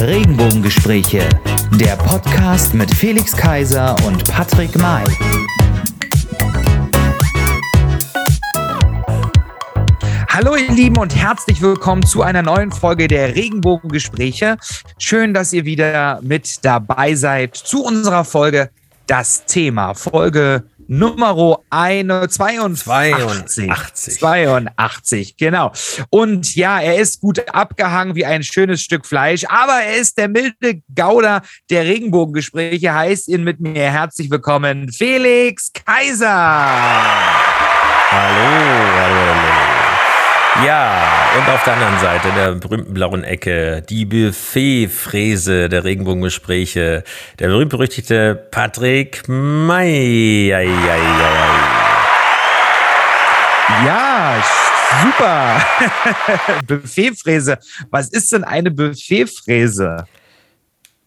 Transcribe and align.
Regenbogengespräche, 0.00 1.28
der 1.78 1.94
Podcast 1.96 2.72
mit 2.72 2.90
Felix 2.90 3.36
Kaiser 3.36 3.94
und 4.06 4.24
Patrick 4.24 4.74
May. 4.78 5.04
Hallo 10.28 10.56
ihr 10.56 10.72
Lieben 10.72 10.96
und 10.96 11.14
herzlich 11.14 11.60
willkommen 11.60 12.02
zu 12.02 12.22
einer 12.22 12.40
neuen 12.40 12.72
Folge 12.72 13.08
der 13.08 13.34
Regenbogengespräche. 13.34 14.56
Schön, 14.98 15.34
dass 15.34 15.52
ihr 15.52 15.66
wieder 15.66 16.20
mit 16.22 16.64
dabei 16.64 17.14
seid 17.14 17.54
zu 17.54 17.84
unserer 17.84 18.24
Folge 18.24 18.70
Das 19.06 19.44
Thema. 19.44 19.92
Folge 19.92 20.62
Nummer 20.92 21.60
82. 21.70 22.82
82. 22.82 24.18
82, 24.18 25.36
genau. 25.36 25.70
Und 26.10 26.56
ja, 26.56 26.80
er 26.80 26.96
ist 26.96 27.20
gut 27.20 27.48
abgehangen 27.48 28.16
wie 28.16 28.26
ein 28.26 28.42
schönes 28.42 28.82
Stück 28.82 29.06
Fleisch, 29.06 29.44
aber 29.48 29.84
er 29.84 29.98
ist 29.98 30.18
der 30.18 30.26
milde 30.26 30.82
Gauder 30.92 31.42
der 31.70 31.84
Regenbogengespräche. 31.84 32.92
Heißt 32.92 33.28
ihn 33.28 33.44
mit 33.44 33.60
mir 33.60 33.92
herzlich 33.92 34.32
willkommen, 34.32 34.90
Felix 34.90 35.70
Kaiser. 35.72 36.26
Hallo, 38.10 38.50
hallo, 38.98 39.14
hallo. 39.14 39.59
Ja, 40.66 41.30
und 41.38 41.48
auf 41.48 41.64
der 41.64 41.74
anderen 41.74 41.98
Seite, 42.00 42.28
in 42.28 42.34
der 42.34 42.52
berühmten 42.52 42.92
blauen 42.92 43.24
Ecke, 43.24 43.82
die 43.88 44.04
Buffetfräse 44.04 45.68
der 45.68 45.84
Regenbogengespräche, 45.84 47.02
der 47.38 47.48
berühmt-berüchtigte 47.48 48.34
Patrick 48.50 49.22
May. 49.26 50.48
Ja, 50.48 50.60
ja, 53.86 54.44
super. 55.02 55.60
Buffetfräse. 56.66 57.58
Was 57.90 58.10
ist 58.10 58.32
denn 58.32 58.44
eine 58.44 58.70
Buffetfräse? 58.70 60.06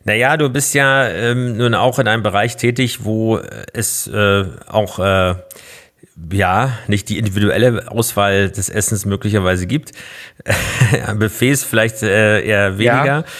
Naja, 0.06 0.36
du 0.36 0.50
bist 0.50 0.74
ja 0.74 1.08
ähm, 1.08 1.58
nun 1.58 1.76
auch 1.76 2.00
in 2.00 2.08
einem 2.08 2.24
Bereich 2.24 2.58
tätig, 2.58 3.06
wo 3.06 3.40
es 3.74 4.08
äh, 4.08 4.46
auch 4.68 5.00
äh, 5.00 5.36
ja, 6.32 6.78
nicht 6.88 7.10
die 7.10 7.18
individuelle 7.18 7.92
Auswahl 7.92 8.50
des 8.50 8.70
Essens 8.70 9.06
möglicherweise 9.06 9.68
gibt. 9.68 9.92
Buffets 11.16 11.64
vielleicht 11.64 12.04
äh, 12.04 12.42
eher 12.44 12.78
weniger. 12.78 13.26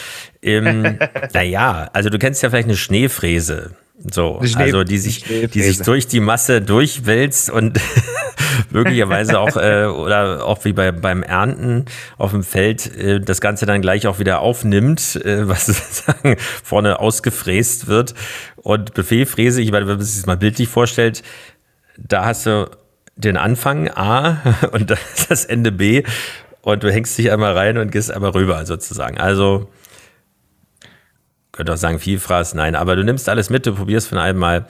Ja. 0.44 0.58
Ähm, 0.58 1.00
naja, 1.34 1.90
also 1.94 2.10
du 2.10 2.20
kennst 2.20 2.44
ja 2.44 2.50
vielleicht 2.50 2.68
eine 2.68 2.76
Schneefräse. 2.76 3.78
So, 4.12 4.42
Schnee, 4.44 4.64
also 4.64 4.84
die 4.84 4.98
sich, 4.98 5.24
die 5.24 5.62
sich 5.62 5.80
durch 5.80 6.08
die 6.08 6.20
Masse 6.20 6.62
durchwälzt 6.62 7.50
und 7.50 7.80
möglicherweise 8.72 9.40
auch 9.40 9.56
äh, 9.56 9.86
oder 9.86 10.46
auch 10.46 10.66
wie 10.66 10.74
bei, 10.74 10.92
beim 10.92 11.24
Ernten 11.24 11.86
auf 12.18 12.32
dem 12.32 12.44
Feld 12.44 12.94
äh, 12.98 13.22
das 13.22 13.40
Ganze 13.40 13.66
dann 13.66 13.82
gleich 13.82 14.08
auch 14.08 14.20
wieder 14.20 14.42
aufnimmt, 14.42 15.16
äh, 15.24 15.48
was 15.48 15.68
sozusagen 15.68 16.36
vorne 16.64 17.00
ausgefräst 17.00 17.88
wird. 17.88 18.14
Und 18.58 18.94
Buffetfräse, 18.94 19.62
ich 19.62 19.72
meine, 19.72 19.88
wenn 19.88 19.98
man 19.98 20.06
sich 20.06 20.18
das 20.18 20.26
mal 20.26 20.38
bildlich 20.38 20.68
vorstellt, 20.68 21.24
da 21.98 22.26
hast 22.26 22.46
du 22.46 22.70
den 23.16 23.38
Anfang 23.38 23.90
A 23.90 24.42
und 24.72 24.96
das 25.30 25.46
Ende 25.46 25.72
B 25.72 26.04
und 26.62 26.84
du 26.84 26.92
hängst 26.92 27.18
dich 27.18 27.32
einmal 27.32 27.56
rein 27.58 27.78
und 27.78 27.92
gehst 27.92 28.12
einmal 28.12 28.32
rüber 28.32 28.66
sozusagen. 28.66 29.18
Also 29.18 29.70
könnte 31.52 31.74
auch 31.74 31.78
sagen 31.78 32.00
Vielfraß, 32.00 32.56
nein, 32.56 32.76
aber 32.76 32.96
du 32.96 33.04
nimmst 33.04 33.30
alles 33.30 33.50
mit, 33.50 33.66
du 33.66 33.76
probierst 33.76 34.08
von 34.08 34.18
einem 34.18 34.40
Mal. 34.40 34.66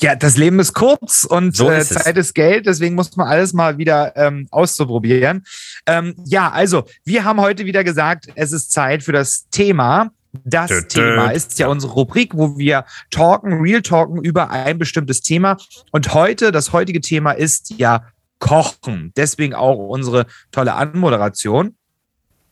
Ja, 0.00 0.14
das 0.14 0.36
Leben 0.36 0.60
ist 0.60 0.74
kurz 0.74 1.24
und 1.24 1.56
so 1.56 1.70
ist 1.70 1.90
äh, 1.90 1.94
Zeit 1.94 2.16
ist 2.18 2.34
Geld, 2.34 2.66
deswegen 2.66 2.94
muss 2.94 3.16
man 3.16 3.26
alles 3.26 3.52
mal 3.54 3.78
wieder 3.78 4.14
ähm, 4.16 4.46
auszuprobieren. 4.50 5.44
Ähm, 5.86 6.14
ja, 6.26 6.50
also 6.50 6.84
wir 7.04 7.24
haben 7.24 7.40
heute 7.40 7.64
wieder 7.64 7.82
gesagt, 7.82 8.28
es 8.34 8.52
ist 8.52 8.70
Zeit 8.70 9.02
für 9.02 9.12
das 9.12 9.48
Thema 9.50 10.10
das 10.44 10.68
dö, 10.68 10.82
Thema 10.82 11.30
ist 11.30 11.58
ja 11.58 11.68
unsere 11.68 11.92
Rubrik, 11.92 12.34
wo 12.34 12.58
wir 12.58 12.84
talken, 13.10 13.60
real 13.60 13.82
talken 13.82 14.22
über 14.22 14.50
ein 14.50 14.78
bestimmtes 14.78 15.22
Thema. 15.22 15.56
Und 15.92 16.14
heute, 16.14 16.52
das 16.52 16.72
heutige 16.72 17.00
Thema 17.00 17.32
ist 17.32 17.74
ja 17.78 18.06
Kochen. 18.38 19.12
Deswegen 19.16 19.54
auch 19.54 19.76
unsere 19.76 20.26
tolle 20.52 20.74
Anmoderation. 20.74 21.76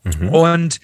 Mhm. 0.04 0.28
Und 0.28 0.80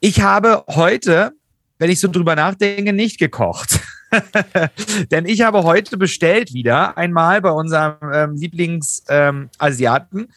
ich 0.00 0.20
habe 0.22 0.64
heute, 0.68 1.32
wenn 1.78 1.90
ich 1.90 2.00
so 2.00 2.08
drüber 2.08 2.36
nachdenke, 2.36 2.92
nicht 2.92 3.18
gekocht. 3.18 3.80
Denn 5.10 5.26
ich 5.26 5.42
habe 5.42 5.62
heute 5.62 5.96
bestellt 5.96 6.52
wieder 6.52 6.96
einmal 6.96 7.40
bei 7.40 7.50
unserem 7.50 7.96
ähm, 8.12 8.34
Lieblingsasiaten. 8.36 10.20
Ähm, 10.20 10.28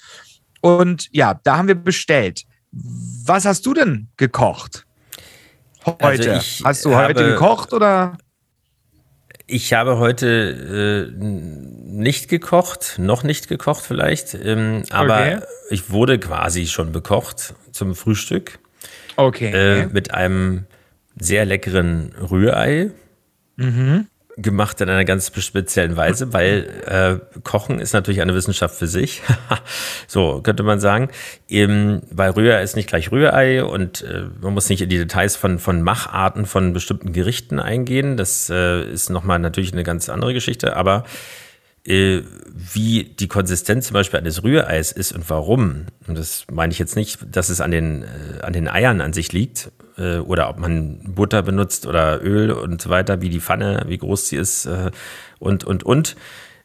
Und 0.62 1.09
ja, 1.12 1.40
da 1.44 1.58
haben 1.58 1.68
wir 1.68 1.75
bestellt. 1.75 2.44
Was 2.72 3.46
hast 3.46 3.66
du 3.66 3.74
denn 3.74 4.09
gekocht? 4.18 4.86
Heute. 5.86 6.34
Also 6.34 6.66
Hast 6.66 6.86
du 6.86 6.96
heute 6.96 7.26
gekocht 7.32 7.74
oder? 7.74 8.18
Ich 9.46 9.74
habe 9.74 9.98
heute 9.98 11.12
äh, 11.12 11.24
nicht 11.24 12.30
gekocht, 12.30 12.96
noch 12.98 13.24
nicht 13.24 13.50
gekocht 13.50 13.84
vielleicht, 13.86 14.34
ähm, 14.36 14.84
aber 14.90 15.18
okay. 15.18 15.40
ich 15.70 15.90
wurde 15.90 16.18
quasi 16.18 16.68
schon 16.68 16.92
bekocht 16.92 17.54
zum 17.72 17.94
Frühstück. 17.96 18.60
Okay. 19.18 19.52
Äh, 19.52 19.88
mit 19.88 20.14
einem 20.14 20.66
sehr 21.20 21.46
leckeren 21.46 22.14
Rührei. 22.16 22.92
Mhm 23.58 24.08
gemacht 24.38 24.82
in 24.82 24.90
einer 24.90 25.06
ganz 25.06 25.32
speziellen 25.38 25.96
Weise, 25.96 26.34
weil 26.34 26.68
äh, 26.88 27.40
Kochen 27.44 27.80
ist 27.80 27.94
natürlich 27.94 28.22
eine 28.22 28.34
Wissenschaft 28.34 28.76
für 28.76 28.88
sich. 28.88 29.22
so 30.08 30.42
könnte 30.42 30.64
man 30.64 30.80
sagen. 30.80 31.10
Eben, 31.48 32.02
weil 32.10 32.32
Rührei 32.32 32.64
ist 32.64 32.76
nicht 32.76 32.90
gleich 32.90 33.12
Rührei 33.12 33.64
und 33.64 34.02
äh, 34.02 34.24
man 34.42 34.54
muss 34.54 34.70
nicht 34.70 34.82
in 34.82 34.90
die 34.90 34.98
Details 34.98 35.36
von, 35.36 35.60
von 35.60 35.82
Macharten 35.82 36.46
von 36.46 36.74
bestimmten 36.74 37.14
Gerichten 37.14 37.60
eingehen. 37.60 38.18
Das 38.18 38.50
äh, 38.50 38.84
ist 38.84 39.10
nochmal 39.10 39.40
natürlich 39.40 39.74
eine 39.74 39.84
ganz 39.84 40.10
andere 40.10 40.34
Geschichte, 40.34 40.76
aber 40.76 41.04
wie 41.86 43.04
die 43.04 43.28
Konsistenz 43.28 43.88
zum 43.88 43.96
Beispiel 43.96 44.20
eines 44.20 44.44
Rühreis 44.44 44.94
ist 44.94 45.12
und 45.12 45.30
warum, 45.30 45.88
und 46.08 46.18
das 46.18 46.46
meine 46.50 46.72
ich 46.72 46.80
jetzt 46.80 46.96
nicht, 46.96 47.20
dass 47.30 47.50
es 47.50 47.60
an 47.60 47.72
den, 47.72 48.04
äh, 48.04 48.42
an 48.42 48.54
den 48.54 48.70
Eiern 48.70 49.02
an 49.02 49.12
sich 49.12 49.34
liegt, 49.34 49.72
äh, 49.98 50.18
oder 50.20 50.50
ob 50.50 50.60
man 50.60 51.14
Butter 51.14 51.42
benutzt 51.42 51.86
oder 51.86 52.24
Öl 52.24 52.52
und 52.52 52.82
so 52.82 52.90
weiter, 52.90 53.22
wie 53.22 53.30
die 53.30 53.42
Pfanne, 53.42 53.84
wie 53.88 53.98
groß 53.98 54.30
sie 54.30 54.38
ist 54.38 54.66
äh, 54.66 54.92
und, 55.40 55.64
und, 55.66 55.84
und. 55.84 56.16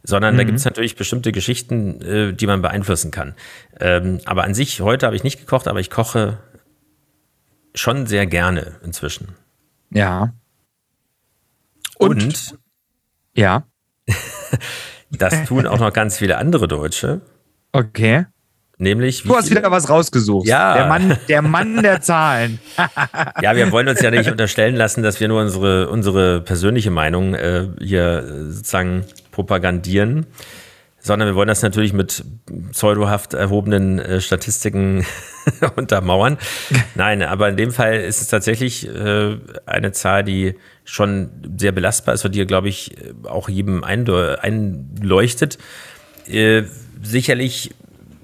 Sondern 0.04 0.34
mhm. 0.34 0.38
da 0.38 0.44
gibt 0.44 0.58
es 0.58 0.64
natürlich 0.64 0.94
bestimmte 0.94 1.32
Geschichten, 1.32 2.00
äh, 2.00 2.32
die 2.32 2.46
man 2.46 2.62
beeinflussen 2.62 3.10
kann. 3.10 3.34
Ähm, 3.80 4.20
aber 4.24 4.44
an 4.44 4.54
sich, 4.54 4.80
heute 4.80 5.06
habe 5.06 5.16
ich 5.16 5.24
nicht 5.24 5.40
gekocht, 5.40 5.66
aber 5.66 5.80
ich 5.80 5.90
koche 5.90 6.38
schon 7.74 8.06
sehr 8.06 8.26
gerne 8.26 8.76
inzwischen. 8.84 9.34
Ja. 9.90 10.32
Und, 11.98 12.22
und 12.22 12.58
ja. 13.34 13.66
das 15.10 15.44
tun 15.44 15.66
auch 15.66 15.78
noch 15.78 15.92
ganz 15.92 16.18
viele 16.18 16.38
andere 16.38 16.68
Deutsche. 16.68 17.20
Okay. 17.72 18.26
Nämlich. 18.80 19.24
Du 19.24 19.36
hast 19.36 19.50
wieder 19.50 19.68
was 19.70 19.90
rausgesucht. 19.90 20.46
Ja. 20.46 20.74
Der 20.74 20.86
Mann, 20.86 21.18
der 21.28 21.42
Mann 21.42 21.82
der 21.82 22.00
Zahlen. 22.00 22.60
ja, 23.42 23.56
wir 23.56 23.72
wollen 23.72 23.88
uns 23.88 24.00
ja 24.00 24.10
nicht 24.10 24.30
unterstellen 24.30 24.76
lassen, 24.76 25.02
dass 25.02 25.18
wir 25.18 25.26
nur 25.26 25.40
unsere, 25.40 25.88
unsere 25.88 26.40
persönliche 26.40 26.92
Meinung 26.92 27.34
äh, 27.34 27.66
hier 27.80 28.24
sozusagen 28.50 29.04
propagandieren, 29.32 30.26
sondern 31.00 31.28
wir 31.28 31.34
wollen 31.34 31.48
das 31.48 31.62
natürlich 31.62 31.92
mit 31.92 32.24
pseudohaft 32.72 33.34
erhobenen 33.34 33.98
äh, 33.98 34.20
Statistiken 34.20 35.06
untermauern. 35.76 36.38
Nein, 36.94 37.22
aber 37.22 37.48
in 37.48 37.56
dem 37.56 37.70
Fall 37.70 38.00
ist 38.00 38.20
es 38.20 38.28
tatsächlich 38.28 38.88
äh, 38.88 39.36
eine 39.66 39.92
Zahl, 39.92 40.24
die 40.24 40.54
schon 40.84 41.30
sehr 41.56 41.72
belastbar 41.72 42.14
ist 42.14 42.24
und 42.24 42.34
die, 42.34 42.44
glaube 42.46 42.68
ich, 42.68 42.96
auch 43.24 43.48
jedem 43.48 43.84
einleuchtet. 43.84 45.58
Äh, 46.26 46.64
sicherlich 47.02 47.74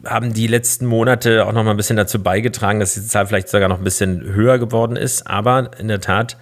haben 0.05 0.35
die 0.35 0.47
letzten 0.47 0.87
Monate 0.87 1.47
auch 1.47 1.53
noch 1.53 1.65
mal 1.65 1.71
ein 1.71 1.77
bisschen 1.77 1.97
dazu 1.97 2.23
beigetragen, 2.23 2.81
dass 2.81 2.95
die 2.95 3.07
Zahl 3.07 3.27
vielleicht 3.27 3.49
sogar 3.49 3.69
noch 3.69 3.79
ein 3.79 3.85
bisschen 3.85 4.23
höher 4.23 4.59
geworden 4.59 4.97
ist. 4.97 5.27
Aber 5.27 5.71
in 5.79 5.89
der 5.89 6.01
Tat 6.01 6.37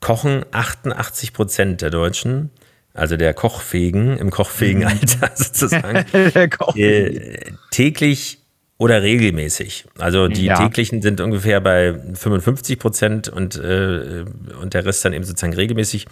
kochen 0.00 0.44
88 0.52 1.32
Prozent 1.32 1.82
der 1.82 1.90
Deutschen, 1.90 2.50
also 2.96 3.16
der 3.16 3.34
Kochfähigen, 3.34 4.16
im 4.18 4.30
kochfähigen 4.30 4.82
mhm. 4.82 4.88
Alter 4.88 5.30
sozusagen, 5.34 6.04
äh, 6.76 7.52
täglich 7.70 8.38
oder 8.78 9.02
regelmäßig. 9.02 9.86
Also 9.98 10.28
die 10.28 10.46
ja. 10.46 10.56
täglichen 10.56 11.02
sind 11.02 11.20
ungefähr 11.20 11.60
bei 11.60 11.94
55 12.14 12.78
Prozent 12.78 13.28
und, 13.28 13.56
äh, 13.56 14.24
und 14.60 14.74
der 14.74 14.84
Rest 14.84 15.04
dann 15.04 15.12
eben 15.12 15.24
sozusagen 15.24 15.54
regelmäßig. 15.54 16.06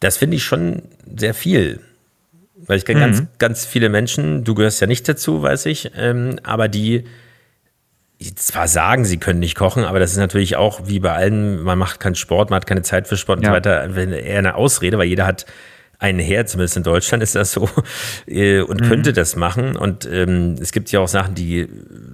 Das 0.00 0.16
finde 0.16 0.36
ich 0.36 0.44
schon 0.44 0.82
sehr 1.16 1.34
viel. 1.34 1.80
Weil 2.54 2.78
ich 2.78 2.84
kenne 2.84 3.00
mhm. 3.00 3.04
ganz, 3.04 3.22
ganz 3.38 3.66
viele 3.66 3.88
Menschen, 3.88 4.44
du 4.44 4.54
gehörst 4.54 4.80
ja 4.80 4.86
nicht 4.86 5.08
dazu, 5.08 5.42
weiß 5.42 5.66
ich, 5.66 5.92
ähm, 5.96 6.38
aber 6.42 6.68
die 6.68 7.04
zwar 8.34 8.68
sagen, 8.68 9.04
sie 9.04 9.18
können 9.18 9.40
nicht 9.40 9.56
kochen, 9.56 9.84
aber 9.84 9.98
das 9.98 10.12
ist 10.12 10.18
natürlich 10.18 10.56
auch 10.56 10.82
wie 10.86 11.00
bei 11.00 11.12
allen, 11.12 11.62
man 11.62 11.78
macht 11.78 12.00
keinen 12.00 12.14
Sport, 12.14 12.50
man 12.50 12.56
hat 12.56 12.66
keine 12.66 12.82
Zeit 12.82 13.08
für 13.08 13.16
Sport 13.16 13.38
und 13.38 13.44
ja. 13.44 13.50
so 13.50 13.56
weiter, 13.56 13.96
eher 13.96 14.38
eine 14.38 14.54
Ausrede, 14.54 14.98
weil 14.98 15.06
jeder 15.06 15.26
hat 15.26 15.46
einher, 16.02 16.46
zumindest 16.46 16.76
in 16.76 16.82
Deutschland 16.82 17.22
ist 17.22 17.34
das 17.34 17.52
so, 17.52 17.68
äh, 18.26 18.60
und 18.60 18.80
mhm. 18.80 18.88
könnte 18.88 19.12
das 19.12 19.36
machen. 19.36 19.76
Und 19.76 20.06
ähm, 20.10 20.56
es 20.60 20.72
gibt 20.72 20.90
ja 20.90 21.00
auch 21.00 21.08
Sachen, 21.08 21.34
die 21.34 21.68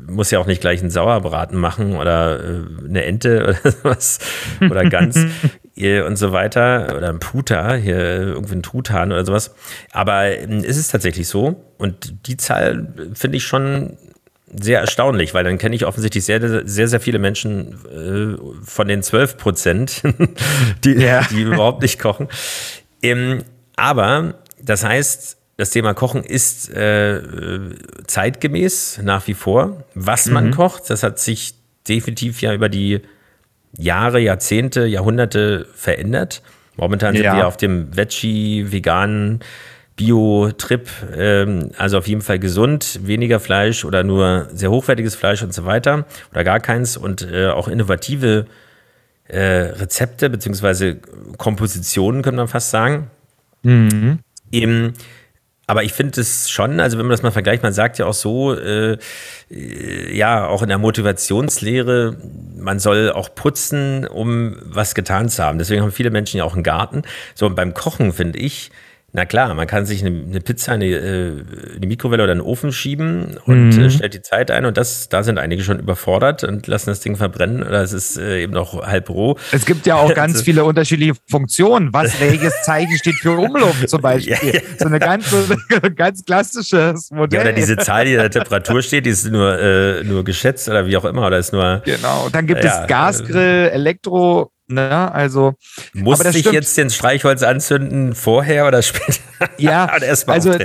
muss 0.06 0.30
ja 0.30 0.38
auch 0.38 0.46
nicht 0.46 0.60
gleich 0.60 0.80
einen 0.80 0.90
Sauerbraten 0.90 1.58
machen 1.58 1.96
oder 1.96 2.38
äh, 2.38 2.64
eine 2.86 3.04
Ente 3.04 3.42
oder 3.64 3.74
was 3.82 4.18
oder 4.60 4.84
Gans 4.88 5.18
äh, 5.76 6.02
und 6.02 6.16
so 6.16 6.32
weiter 6.32 6.94
oder 6.96 7.08
ein 7.08 7.18
Puter, 7.18 7.74
hier 7.76 7.98
irgendwie 7.98 8.56
ein 8.56 8.62
Truthahn 8.62 9.10
oder 9.10 9.24
sowas. 9.24 9.54
Aber 9.90 10.24
äh, 10.24 10.44
ist 10.58 10.76
es 10.76 10.88
tatsächlich 10.88 11.26
so 11.26 11.64
und 11.78 12.26
die 12.26 12.36
Zahl 12.36 12.92
finde 13.14 13.38
ich 13.38 13.44
schon 13.44 13.96
sehr 14.54 14.80
erstaunlich, 14.80 15.34
weil 15.34 15.44
dann 15.44 15.58
kenne 15.58 15.76
ich 15.76 15.84
offensichtlich 15.84 16.24
sehr, 16.24 16.66
sehr, 16.66 16.88
sehr 16.88 17.00
viele 17.00 17.18
Menschen 17.18 17.74
äh, 17.86 18.64
von 18.64 18.88
den 18.88 19.02
12 19.02 19.36
Prozent, 19.36 20.02
die, 20.84 20.92
ja. 20.92 21.26
die 21.30 21.42
überhaupt 21.42 21.82
nicht 21.82 21.98
kochen. 21.98 22.28
Ähm, 23.02 23.44
aber 23.76 24.34
das 24.60 24.84
heißt, 24.84 25.36
das 25.56 25.70
Thema 25.70 25.92
Kochen 25.92 26.22
ist 26.22 26.70
äh, 26.70 27.20
zeitgemäß 28.06 29.00
nach 29.02 29.26
wie 29.26 29.34
vor. 29.34 29.84
Was 29.94 30.26
man 30.26 30.46
mhm. 30.46 30.50
kocht, 30.52 30.88
das 30.88 31.02
hat 31.02 31.18
sich 31.18 31.54
definitiv 31.88 32.40
ja 32.42 32.54
über 32.54 32.68
die 32.68 33.00
Jahre, 33.76 34.20
Jahrzehnte, 34.20 34.86
Jahrhunderte 34.86 35.66
verändert. 35.74 36.42
Momentan 36.76 37.14
sind 37.14 37.24
ja. 37.24 37.36
wir 37.36 37.46
auf 37.48 37.56
dem 37.56 37.96
Veggie, 37.96 38.70
veganen 38.70 39.40
Bio-Trip, 39.98 40.88
ähm, 41.14 41.72
also 41.76 41.98
auf 41.98 42.06
jeden 42.06 42.22
Fall 42.22 42.38
gesund, 42.38 43.00
weniger 43.02 43.40
Fleisch 43.40 43.84
oder 43.84 44.04
nur 44.04 44.48
sehr 44.54 44.70
hochwertiges 44.70 45.16
Fleisch 45.16 45.42
und 45.42 45.52
so 45.52 45.66
weiter 45.66 46.06
oder 46.30 46.44
gar 46.44 46.60
keins 46.60 46.96
und 46.96 47.28
äh, 47.30 47.48
auch 47.48 47.68
innovative 47.68 48.46
äh, 49.26 49.40
Rezepte 49.40 50.30
beziehungsweise 50.30 50.98
Kompositionen, 51.36 52.22
könnte 52.22 52.36
man 52.36 52.48
fast 52.48 52.70
sagen. 52.70 53.10
Mhm. 53.62 54.20
Eben, 54.52 54.94
aber 55.66 55.82
ich 55.82 55.92
finde 55.92 56.20
es 56.20 56.48
schon, 56.48 56.78
also 56.78 56.96
wenn 56.96 57.06
man 57.06 57.10
das 57.10 57.22
mal 57.22 57.32
vergleicht, 57.32 57.64
man 57.64 57.72
sagt 57.72 57.98
ja 57.98 58.06
auch 58.06 58.14
so, 58.14 58.54
äh, 58.54 58.98
äh, 59.50 60.16
ja, 60.16 60.46
auch 60.46 60.62
in 60.62 60.68
der 60.68 60.78
Motivationslehre, 60.78 62.16
man 62.56 62.78
soll 62.78 63.10
auch 63.10 63.34
putzen, 63.34 64.06
um 64.06 64.56
was 64.62 64.94
getan 64.94 65.28
zu 65.28 65.42
haben. 65.42 65.58
Deswegen 65.58 65.82
haben 65.82 65.90
viele 65.90 66.10
Menschen 66.10 66.38
ja 66.38 66.44
auch 66.44 66.54
einen 66.54 66.62
Garten. 66.62 67.02
So, 67.34 67.46
und 67.46 67.56
beim 67.56 67.74
Kochen 67.74 68.12
finde 68.12 68.38
ich, 68.38 68.70
na 69.18 69.26
klar, 69.26 69.52
man 69.52 69.66
kann 69.66 69.84
sich 69.84 70.04
eine, 70.04 70.16
eine 70.16 70.40
Pizza 70.40 70.74
in 70.74 70.80
die, 70.80 70.92
äh, 70.92 71.40
in 71.74 71.80
die, 71.80 71.88
Mikrowelle 71.88 72.22
oder 72.22 72.32
in 72.32 72.38
den 72.38 72.46
Ofen 72.46 72.70
schieben 72.70 73.36
und 73.46 73.70
mhm. 73.70 73.86
äh, 73.86 73.90
stellt 73.90 74.14
die 74.14 74.22
Zeit 74.22 74.52
ein 74.52 74.64
und 74.64 74.76
das, 74.76 75.08
da 75.08 75.24
sind 75.24 75.38
einige 75.38 75.64
schon 75.64 75.80
überfordert 75.80 76.44
und 76.44 76.68
lassen 76.68 76.90
das 76.90 77.00
Ding 77.00 77.16
verbrennen 77.16 77.64
oder 77.64 77.82
es 77.82 77.92
ist 77.92 78.16
äh, 78.16 78.44
eben 78.44 78.52
noch 78.52 78.86
halb 78.86 79.10
roh. 79.10 79.36
Es 79.50 79.66
gibt 79.66 79.86
ja 79.86 79.96
auch 79.96 80.14
ganz 80.14 80.34
also, 80.34 80.44
viele 80.44 80.62
unterschiedliche 80.62 81.14
Funktionen, 81.28 81.92
was 81.92 82.20
welches 82.20 82.62
Zeichen 82.62 82.96
steht 82.96 83.16
für 83.16 83.32
Umluft 83.32 83.88
zum 83.88 84.00
Beispiel. 84.02 84.36
Ja, 84.40 84.52
ja. 84.52 84.60
So 84.78 84.86
eine 84.86 85.00
ganz, 85.00 85.34
ganz 85.96 86.24
klassisches 86.24 87.10
Modell. 87.10 87.40
Ja, 87.40 87.44
oder 87.46 87.52
diese 87.52 87.76
Zahl, 87.76 88.04
die 88.04 88.12
in 88.12 88.18
der 88.18 88.30
Temperatur 88.30 88.82
steht, 88.82 89.04
die 89.04 89.10
ist 89.10 89.28
nur, 89.28 89.58
äh, 89.58 90.04
nur 90.04 90.22
geschätzt 90.22 90.68
oder 90.68 90.86
wie 90.86 90.96
auch 90.96 91.06
immer 91.06 91.26
oder 91.26 91.38
ist 91.38 91.52
nur. 91.52 91.82
Genau, 91.84 92.28
dann 92.30 92.46
gibt 92.46 92.64
es 92.64 92.86
Gasgrill, 92.86 93.70
Elektro, 93.72 94.52
Ne? 94.70 95.10
Also, 95.12 95.54
muss 95.94 96.22
ich 96.22 96.44
jetzt 96.44 96.76
den 96.76 96.90
Streichholz 96.90 97.42
anzünden 97.42 98.14
vorher 98.14 98.66
oder 98.66 98.82
später? 98.82 99.20
Ja, 99.56 99.86
also 100.26 100.58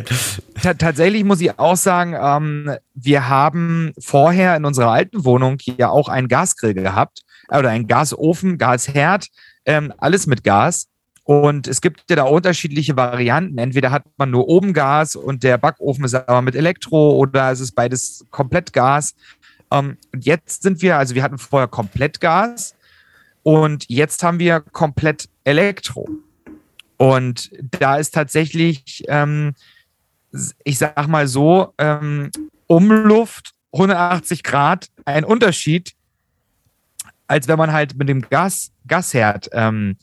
tatsächlich 0.79 1.23
muss 1.23 1.39
ich 1.39 1.59
auch 1.59 1.77
sagen, 1.77 2.15
ähm, 2.19 2.75
wir 2.95 3.29
haben 3.29 3.93
vorher 3.99 4.55
in 4.55 4.65
unserer 4.65 4.89
alten 4.89 5.25
Wohnung 5.25 5.59
ja 5.77 5.89
auch 5.89 6.09
einen 6.09 6.27
Gasgrill 6.27 6.73
gehabt 6.73 7.21
äh, 7.49 7.59
oder 7.59 7.69
einen 7.69 7.87
Gasofen, 7.87 8.57
Gasherd, 8.57 9.27
ähm, 9.65 9.93
alles 9.99 10.25
mit 10.25 10.43
Gas. 10.43 10.87
Und 11.23 11.67
es 11.67 11.81
gibt 11.81 12.09
ja 12.09 12.15
da 12.15 12.23
unterschiedliche 12.23 12.97
Varianten. 12.97 13.57
Entweder 13.59 13.91
hat 13.91 14.03
man 14.17 14.31
nur 14.31 14.49
oben 14.49 14.73
Gas 14.73 15.15
und 15.15 15.43
der 15.43 15.57
Backofen 15.57 16.03
ist 16.03 16.15
aber 16.15 16.41
mit 16.41 16.55
Elektro 16.55 17.11
oder 17.11 17.51
es 17.51 17.59
ist 17.59 17.73
beides 17.73 18.25
komplett 18.31 18.73
Gas. 18.73 19.13
Ähm, 19.71 19.97
und 20.11 20.25
jetzt 20.25 20.63
sind 20.63 20.81
wir, 20.81 20.97
also 20.97 21.15
wir 21.15 21.23
hatten 21.23 21.37
vorher 21.37 21.67
komplett 21.67 22.19
Gas 22.19 22.75
und 23.43 23.85
jetzt 23.89 24.23
haben 24.23 24.39
wir 24.39 24.61
komplett 24.61 25.29
Elektro. 25.43 26.07
Und 26.97 27.51
da 27.71 27.97
ist 27.97 28.13
tatsächlich, 28.13 29.03
ähm, 29.07 29.53
ich 30.63 30.77
sag 30.77 31.07
mal 31.07 31.27
so, 31.27 31.73
ähm, 31.77 32.31
Umluft 32.67 33.53
180 33.73 34.43
Grad 34.43 34.87
ein 35.05 35.25
Unterschied, 35.25 35.93
als 37.27 37.47
wenn 37.47 37.57
man 37.57 37.71
halt 37.71 37.97
mit 37.97 38.09
dem 38.09 38.21
Gas, 38.21 38.71
Gasherd 38.87 39.49
ähm, 39.53 39.97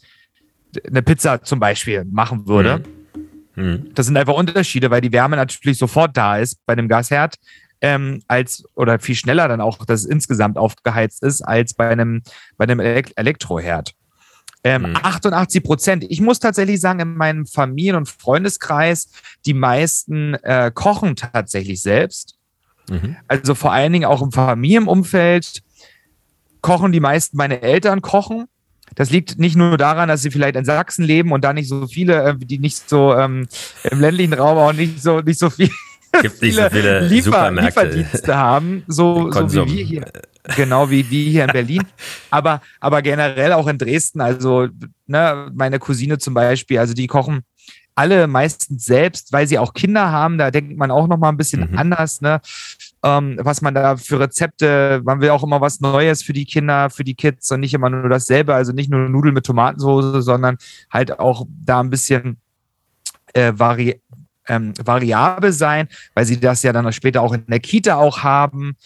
eine 0.87 1.03
Pizza 1.03 1.43
zum 1.43 1.59
Beispiel 1.59 2.05
machen 2.05 2.47
würde. 2.47 2.83
Mhm. 3.55 3.63
Mhm. 3.63 3.95
Das 3.95 4.07
sind 4.07 4.17
einfach 4.17 4.35
Unterschiede, 4.35 4.91
weil 4.91 5.01
die 5.01 5.13
Wärme 5.13 5.37
natürlich 5.37 5.79
sofort 5.79 6.17
da 6.17 6.39
ist 6.39 6.59
bei 6.67 6.75
dem 6.75 6.89
Gasherd 6.89 7.37
ähm, 7.81 8.23
als 8.29 8.65
oder 8.75 8.99
viel 8.99 9.15
schneller 9.15 9.49
dann 9.49 9.61
auch, 9.61 9.85
dass 9.85 10.01
es 10.01 10.07
insgesamt 10.07 10.59
aufgeheizt 10.59 11.23
ist, 11.23 11.43
als 11.43 11.75
bei 11.75 11.89
einem, 11.89 12.23
bei 12.57 12.65
einem 12.65 12.81
Elekt 12.81 13.13
Elektroherd. 13.17 13.95
Ähm, 14.63 14.91
mhm. 14.91 14.97
88 14.97 15.63
Prozent. 15.63 16.05
Ich 16.09 16.21
muss 16.21 16.39
tatsächlich 16.39 16.81
sagen, 16.81 17.01
in 17.01 17.17
meinem 17.17 17.47
Familien- 17.47 17.97
und 17.97 18.09
Freundeskreis, 18.09 19.09
die 19.47 19.55
meisten 19.55 20.35
äh, 20.35 20.71
kochen 20.75 21.17
tatsächlich 21.17 21.81
selbst. 21.81 22.37
Mhm. 22.91 23.17
Also 23.27 23.55
vor 23.55 23.73
allen 23.73 23.93
Dingen 23.93 24.05
auch 24.05 24.21
im 24.21 24.33
Familienumfeld 24.33 25.63
kochen 26.61 26.93
die 26.93 27.01
meisten 27.01 27.39
meine 27.39 27.63
Eltern 27.63 28.03
kochen. 28.03 28.47
Das 28.97 29.11
liegt 29.11 29.39
nicht 29.39 29.57
nur 29.57 29.79
daran, 29.79 30.09
dass 30.09 30.21
sie 30.21 30.31
vielleicht 30.31 30.57
in 30.57 30.65
Sachsen 30.65 31.05
leben 31.05 31.33
und 31.33 31.43
da 31.43 31.53
nicht 31.53 31.69
so 31.69 31.87
viele, 31.87 32.23
äh, 32.23 32.37
die 32.37 32.59
nicht 32.59 32.89
so 32.89 33.15
ähm, 33.15 33.49
im 33.85 34.01
ländlichen 34.01 34.35
Raum 34.35 34.59
auch 34.59 34.73
nicht 34.75 35.01
so, 35.01 35.21
nicht 35.21 35.39
so 35.39 35.49
viel 35.49 35.71
gibt 36.23 36.43
nicht 36.43 36.57
so 36.57 36.69
viele 36.71 37.01
Liefer 37.07 37.51
Lieferdienste 37.51 38.37
haben, 38.37 38.85
so, 38.87 39.31
so 39.31 39.51
wie 39.51 39.77
wir 39.77 39.85
hier. 39.85 40.05
Genau 40.57 40.89
wie 40.91 41.09
wir 41.11 41.31
hier 41.31 41.45
in 41.45 41.53
Berlin. 41.53 41.83
aber, 42.31 42.63
aber 42.81 43.03
generell 43.03 43.53
auch 43.53 43.67
in 43.67 43.79
Dresden. 43.79 44.21
Also, 44.21 44.69
ne, 45.07 45.51
meine 45.55 45.79
Cousine 45.79 46.19
zum 46.19 46.35
Beispiel, 46.35 46.79
also 46.79 46.95
die 46.95 47.07
kochen 47.07 47.43
alle 47.95 48.27
meistens 48.27 48.87
selbst, 48.87 49.33
weil 49.33 49.47
sie 49.47 49.59
auch 49.59 49.75
Kinder 49.75 50.11
haben. 50.11 50.39
Da 50.39 50.51
denkt 50.51 50.77
man 50.79 50.91
auch 50.91 51.07
noch 51.07 51.19
mal 51.19 51.29
ein 51.29 51.37
bisschen 51.37 51.71
mhm. 51.71 51.79
anders, 51.79 52.21
ne? 52.21 52.41
Ähm, 53.03 53.39
was 53.41 53.63
man 53.63 53.75
da 53.75 53.97
für 53.97 54.21
Rezepte, 54.21 55.01
man 55.05 55.21
will 55.21 55.31
auch 55.31 55.43
immer 55.43 55.61
was 55.61 55.81
Neues 55.81 56.23
für 56.23 56.35
die 56.35 56.45
Kinder, 56.45 56.91
für 56.91 57.05
die 57.05 57.15
Kids 57.15 57.51
und 57.51 57.61
nicht 57.61 57.75
immer 57.75 57.89
nur 57.89 58.09
dasselbe. 58.09 58.55
Also 58.55 58.73
nicht 58.73 58.91
nur 58.91 59.09
Nudeln 59.09 59.35
mit 59.35 59.47
Tomatensauce, 59.47 60.25
sondern 60.25 60.57
halt 60.91 61.19
auch 61.19 61.47
da 61.65 61.81
ein 61.81 61.91
bisschen 61.91 62.39
äh, 63.33 63.53
vari 63.55 64.01
ähm, 64.51 64.75
variabel 64.85 65.53
sein, 65.53 65.89
weil 66.15 66.27
sie 66.27 66.39
das 66.39 66.63
ja 66.63 66.73
dann 66.73 66.93
später 66.93 67.23
auch 67.23 67.33
in 67.33 67.47
der 67.47 67.61
Kita 67.61 67.97
auch 67.97 68.23
haben. 68.23 68.77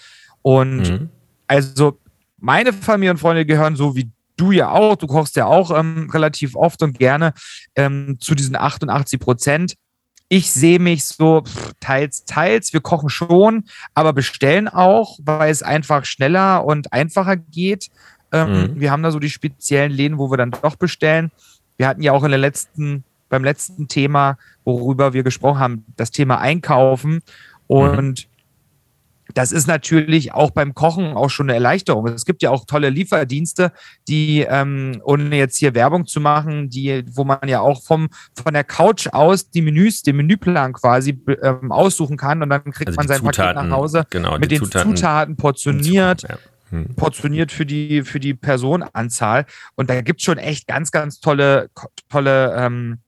Und 0.43 0.83
mhm. 0.83 1.09
also 1.47 1.99
meine 2.39 2.73
Familie 2.73 3.13
und 3.13 3.19
Freunde 3.19 3.47
gehören 3.47 3.75
so 3.75 3.97
wie 3.97 4.11
du 4.37 4.53
ja 4.53 4.71
auch, 4.71 4.97
du 4.97 5.07
kochst 5.07 5.37
ja 5.37 5.47
auch 5.47 5.77
ähm, 5.77 6.11
relativ 6.13 6.55
oft 6.55 6.83
und 6.83 6.99
gerne 6.99 7.33
ähm, 7.77 8.19
zu 8.21 8.35
diesen 8.35 8.57
88 8.57 9.19
Prozent. 9.19 9.75
Ich 10.29 10.51
sehe 10.51 10.79
mich 10.79 11.05
so 11.05 11.43
pff, 11.43 11.73
teils, 11.81 12.25
teils. 12.25 12.73
Wir 12.73 12.81
kochen 12.81 13.09
schon, 13.09 13.65
aber 13.95 14.13
bestellen 14.13 14.69
auch, 14.69 15.19
weil 15.23 15.51
es 15.51 15.63
einfach 15.63 16.05
schneller 16.05 16.65
und 16.65 16.93
einfacher 16.93 17.37
geht. 17.37 17.89
Ähm, 18.33 18.51
mhm. 18.51 18.81
Wir 18.81 18.91
haben 18.91 19.03
da 19.03 19.13
so 19.13 19.21
die 19.21 19.31
speziellen 19.31 19.93
Läden, 19.93 20.19
wo 20.19 20.31
wir 20.31 20.37
dann 20.37 20.51
doch 20.51 20.77
bestellen. 20.77 21.31
Wir 21.77 21.87
hatten 21.87 22.03
ja 22.03 22.13
auch 22.13 22.25
in 22.25 22.31
der 22.31 22.41
letzten 22.41 23.05
beim 23.35 23.43
letzten 23.43 23.89
Thema, 23.89 24.39
worüber 24.65 25.13
wir 25.13 25.25
gesprochen 25.25 25.59
haben, 25.59 25.85
das 25.97 26.13
Thema 26.13 26.39
Einkaufen. 26.39 27.21
Und 27.67 28.29
das 29.33 29.51
ist 29.51 29.67
natürlich 29.67 30.33
auch 30.33 30.53
beim 30.53 30.73
Kochen 30.75 31.15
auch 31.15 31.31
schon 31.31 31.47
eine 31.47 31.55
Erleichterung. 31.55 32.07
Es 32.07 32.25
gibt 32.27 32.43
ja 32.43 32.51
auch 32.51 32.65
tolle 32.65 32.91
Lieferdienste, 32.91 33.73
die, 34.07 34.47
ähm, 34.49 35.01
ohne 35.03 35.37
jetzt 35.37 35.57
hier 35.57 35.75
Werbung 35.75 36.07
zu 36.07 36.21
machen, 36.21 36.71
die, 36.71 37.03
wo 37.11 37.25
man 37.25 37.41
ja 37.49 37.61
auch 37.61 37.83
vom, 37.83 38.09
von 38.41 38.55
der 38.55 38.63
Couch 38.63 39.09
aus 39.11 39.51
die 39.51 39.63
Menüs, 39.63 40.03
den 40.03 40.15
Menüplan 40.15 40.75
quasi 40.75 41.21
ähm, 41.43 41.73
aussuchen 41.73 42.17
kann 42.17 42.41
und 42.41 42.51
dann 42.51 42.63
kriegt 42.71 42.89
also 42.89 42.97
man 42.97 43.09
sein 43.09 43.19
Zutaten, 43.19 43.55
Paket 43.57 43.71
nach 43.71 43.77
Hause 43.77 44.07
genau, 44.11 44.39
mit 44.39 44.53
den 44.53 44.63
Zutaten, 44.63 44.95
Zutaten 44.95 45.37
portioniert. 45.37 46.23
Ja 46.23 46.39
hm. 46.71 46.95
portioniert 46.97 47.53
für 47.53 47.67
die, 47.67 48.03
für 48.03 48.21
die 48.21 48.35
Personenanzahl. 48.35 49.47
Und 49.77 49.91
da 49.91 50.01
gibt 50.01 50.21
es 50.21 50.25
schon 50.25 50.39
echt 50.39 50.67
ganz, 50.67 50.91
ganz 50.91 51.21
tolle, 51.21 51.71
tolle 52.09 52.55
ähm, 52.57 52.99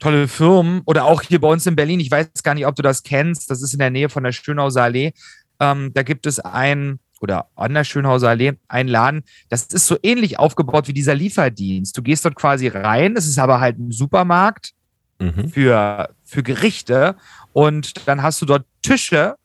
tolle 0.00 0.26
Firmen 0.28 0.82
oder 0.86 1.04
auch 1.04 1.22
hier 1.22 1.40
bei 1.40 1.48
uns 1.48 1.66
in 1.66 1.76
Berlin. 1.76 2.00
Ich 2.00 2.10
weiß 2.10 2.42
gar 2.42 2.54
nicht, 2.54 2.66
ob 2.66 2.74
du 2.74 2.82
das 2.82 3.02
kennst. 3.02 3.50
Das 3.50 3.62
ist 3.62 3.72
in 3.72 3.78
der 3.78 3.90
Nähe 3.90 4.08
von 4.08 4.24
der 4.24 4.32
Schönhauser 4.32 4.82
Allee. 4.82 5.12
Ähm, 5.60 5.92
da 5.94 6.02
gibt 6.02 6.26
es 6.26 6.40
ein 6.40 6.98
oder 7.20 7.48
an 7.54 7.74
der 7.74 7.84
Schönhauser 7.84 8.30
Allee 8.30 8.54
einen 8.66 8.88
Laden. 8.88 9.22
Das 9.50 9.64
ist 9.66 9.86
so 9.86 9.96
ähnlich 10.02 10.38
aufgebaut 10.38 10.88
wie 10.88 10.94
dieser 10.94 11.14
Lieferdienst. 11.14 11.96
Du 11.96 12.02
gehst 12.02 12.24
dort 12.24 12.34
quasi 12.34 12.68
rein. 12.68 13.14
Es 13.16 13.26
ist 13.26 13.38
aber 13.38 13.60
halt 13.60 13.78
ein 13.78 13.92
Supermarkt 13.92 14.72
mhm. 15.18 15.50
für, 15.50 16.08
für 16.24 16.42
Gerichte. 16.42 17.16
Und 17.52 18.08
dann 18.08 18.22
hast 18.22 18.40
du 18.40 18.46
dort 18.46 18.64
Tische 18.82 19.36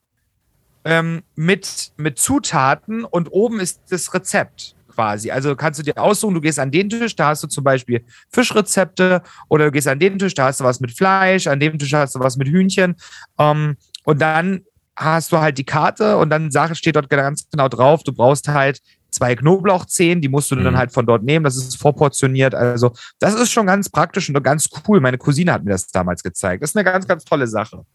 ähm, 0.85 1.24
mit, 1.35 1.91
mit 1.97 2.17
Zutaten 2.17 3.03
und 3.03 3.27
oben 3.27 3.59
ist 3.59 3.81
das 3.89 4.13
Rezept 4.13 4.75
quasi. 4.96 5.30
Also 5.30 5.56
kannst 5.56 5.80
du 5.80 5.84
dir 5.84 5.98
aussuchen, 5.98 6.34
du 6.34 6.42
gehst 6.42 6.60
an 6.60 6.72
den 6.72 6.90
Tisch, 6.90 7.16
da 7.16 7.28
hast 7.28 7.44
du 7.44 7.48
zum 7.48 7.64
Beispiel 7.64 8.06
Fischrezepte 8.30 9.22
oder 9.50 9.66
du 9.66 9.72
gehst 9.72 9.88
an 9.88 10.00
den 10.00 10.18
Tisch, 10.18 10.34
da 10.34 10.46
hast 10.46 10.62
du 10.62 10.64
was 10.64 10.80
mit 10.80 10.92
Fleisch, 10.92 11.48
an 11.48 11.60
dem 11.60 11.78
Tisch 11.78 11.94
hast 11.94 12.16
du 12.16 12.20
was 12.20 12.38
mit 12.38 12.48
Hühnchen. 12.48 12.96
Ähm, 13.38 13.75
und 14.06 14.22
dann 14.22 14.62
hast 14.96 15.32
du 15.32 15.40
halt 15.40 15.58
die 15.58 15.66
Karte 15.66 16.18
und 16.18 16.30
dann 16.30 16.50
steht 16.74 16.96
dort 16.96 17.10
ganz 17.10 17.48
genau 17.52 17.68
drauf, 17.68 18.04
du 18.04 18.14
brauchst 18.14 18.48
halt 18.48 18.80
zwei 19.12 19.36
Knoblauchzehen, 19.36 20.22
die 20.22 20.30
musst 20.30 20.52
du 20.52 20.56
mhm. 20.56 20.64
dann 20.64 20.78
halt 20.78 20.92
von 20.92 21.06
dort 21.06 21.24
nehmen, 21.24 21.44
das 21.44 21.56
ist 21.56 21.78
vorportioniert. 21.78 22.54
Also, 22.54 22.92
das 23.20 23.34
ist 23.36 23.52
schon 23.52 23.66
ganz 23.66 23.90
praktisch 23.90 24.30
und 24.30 24.42
ganz 24.44 24.70
cool. 24.88 25.00
Meine 25.00 25.18
Cousine 25.18 25.54
hat 25.54 25.64
mir 25.64 25.72
das 25.72 25.88
damals 25.88 26.22
gezeigt. 26.22 26.64
Das 26.64 26.72
ist 26.72 26.75
eine 26.75 26.84
ganz, 26.84 27.08
ganz 27.08 27.24
tolle 27.24 27.48
Sache. 27.48 27.86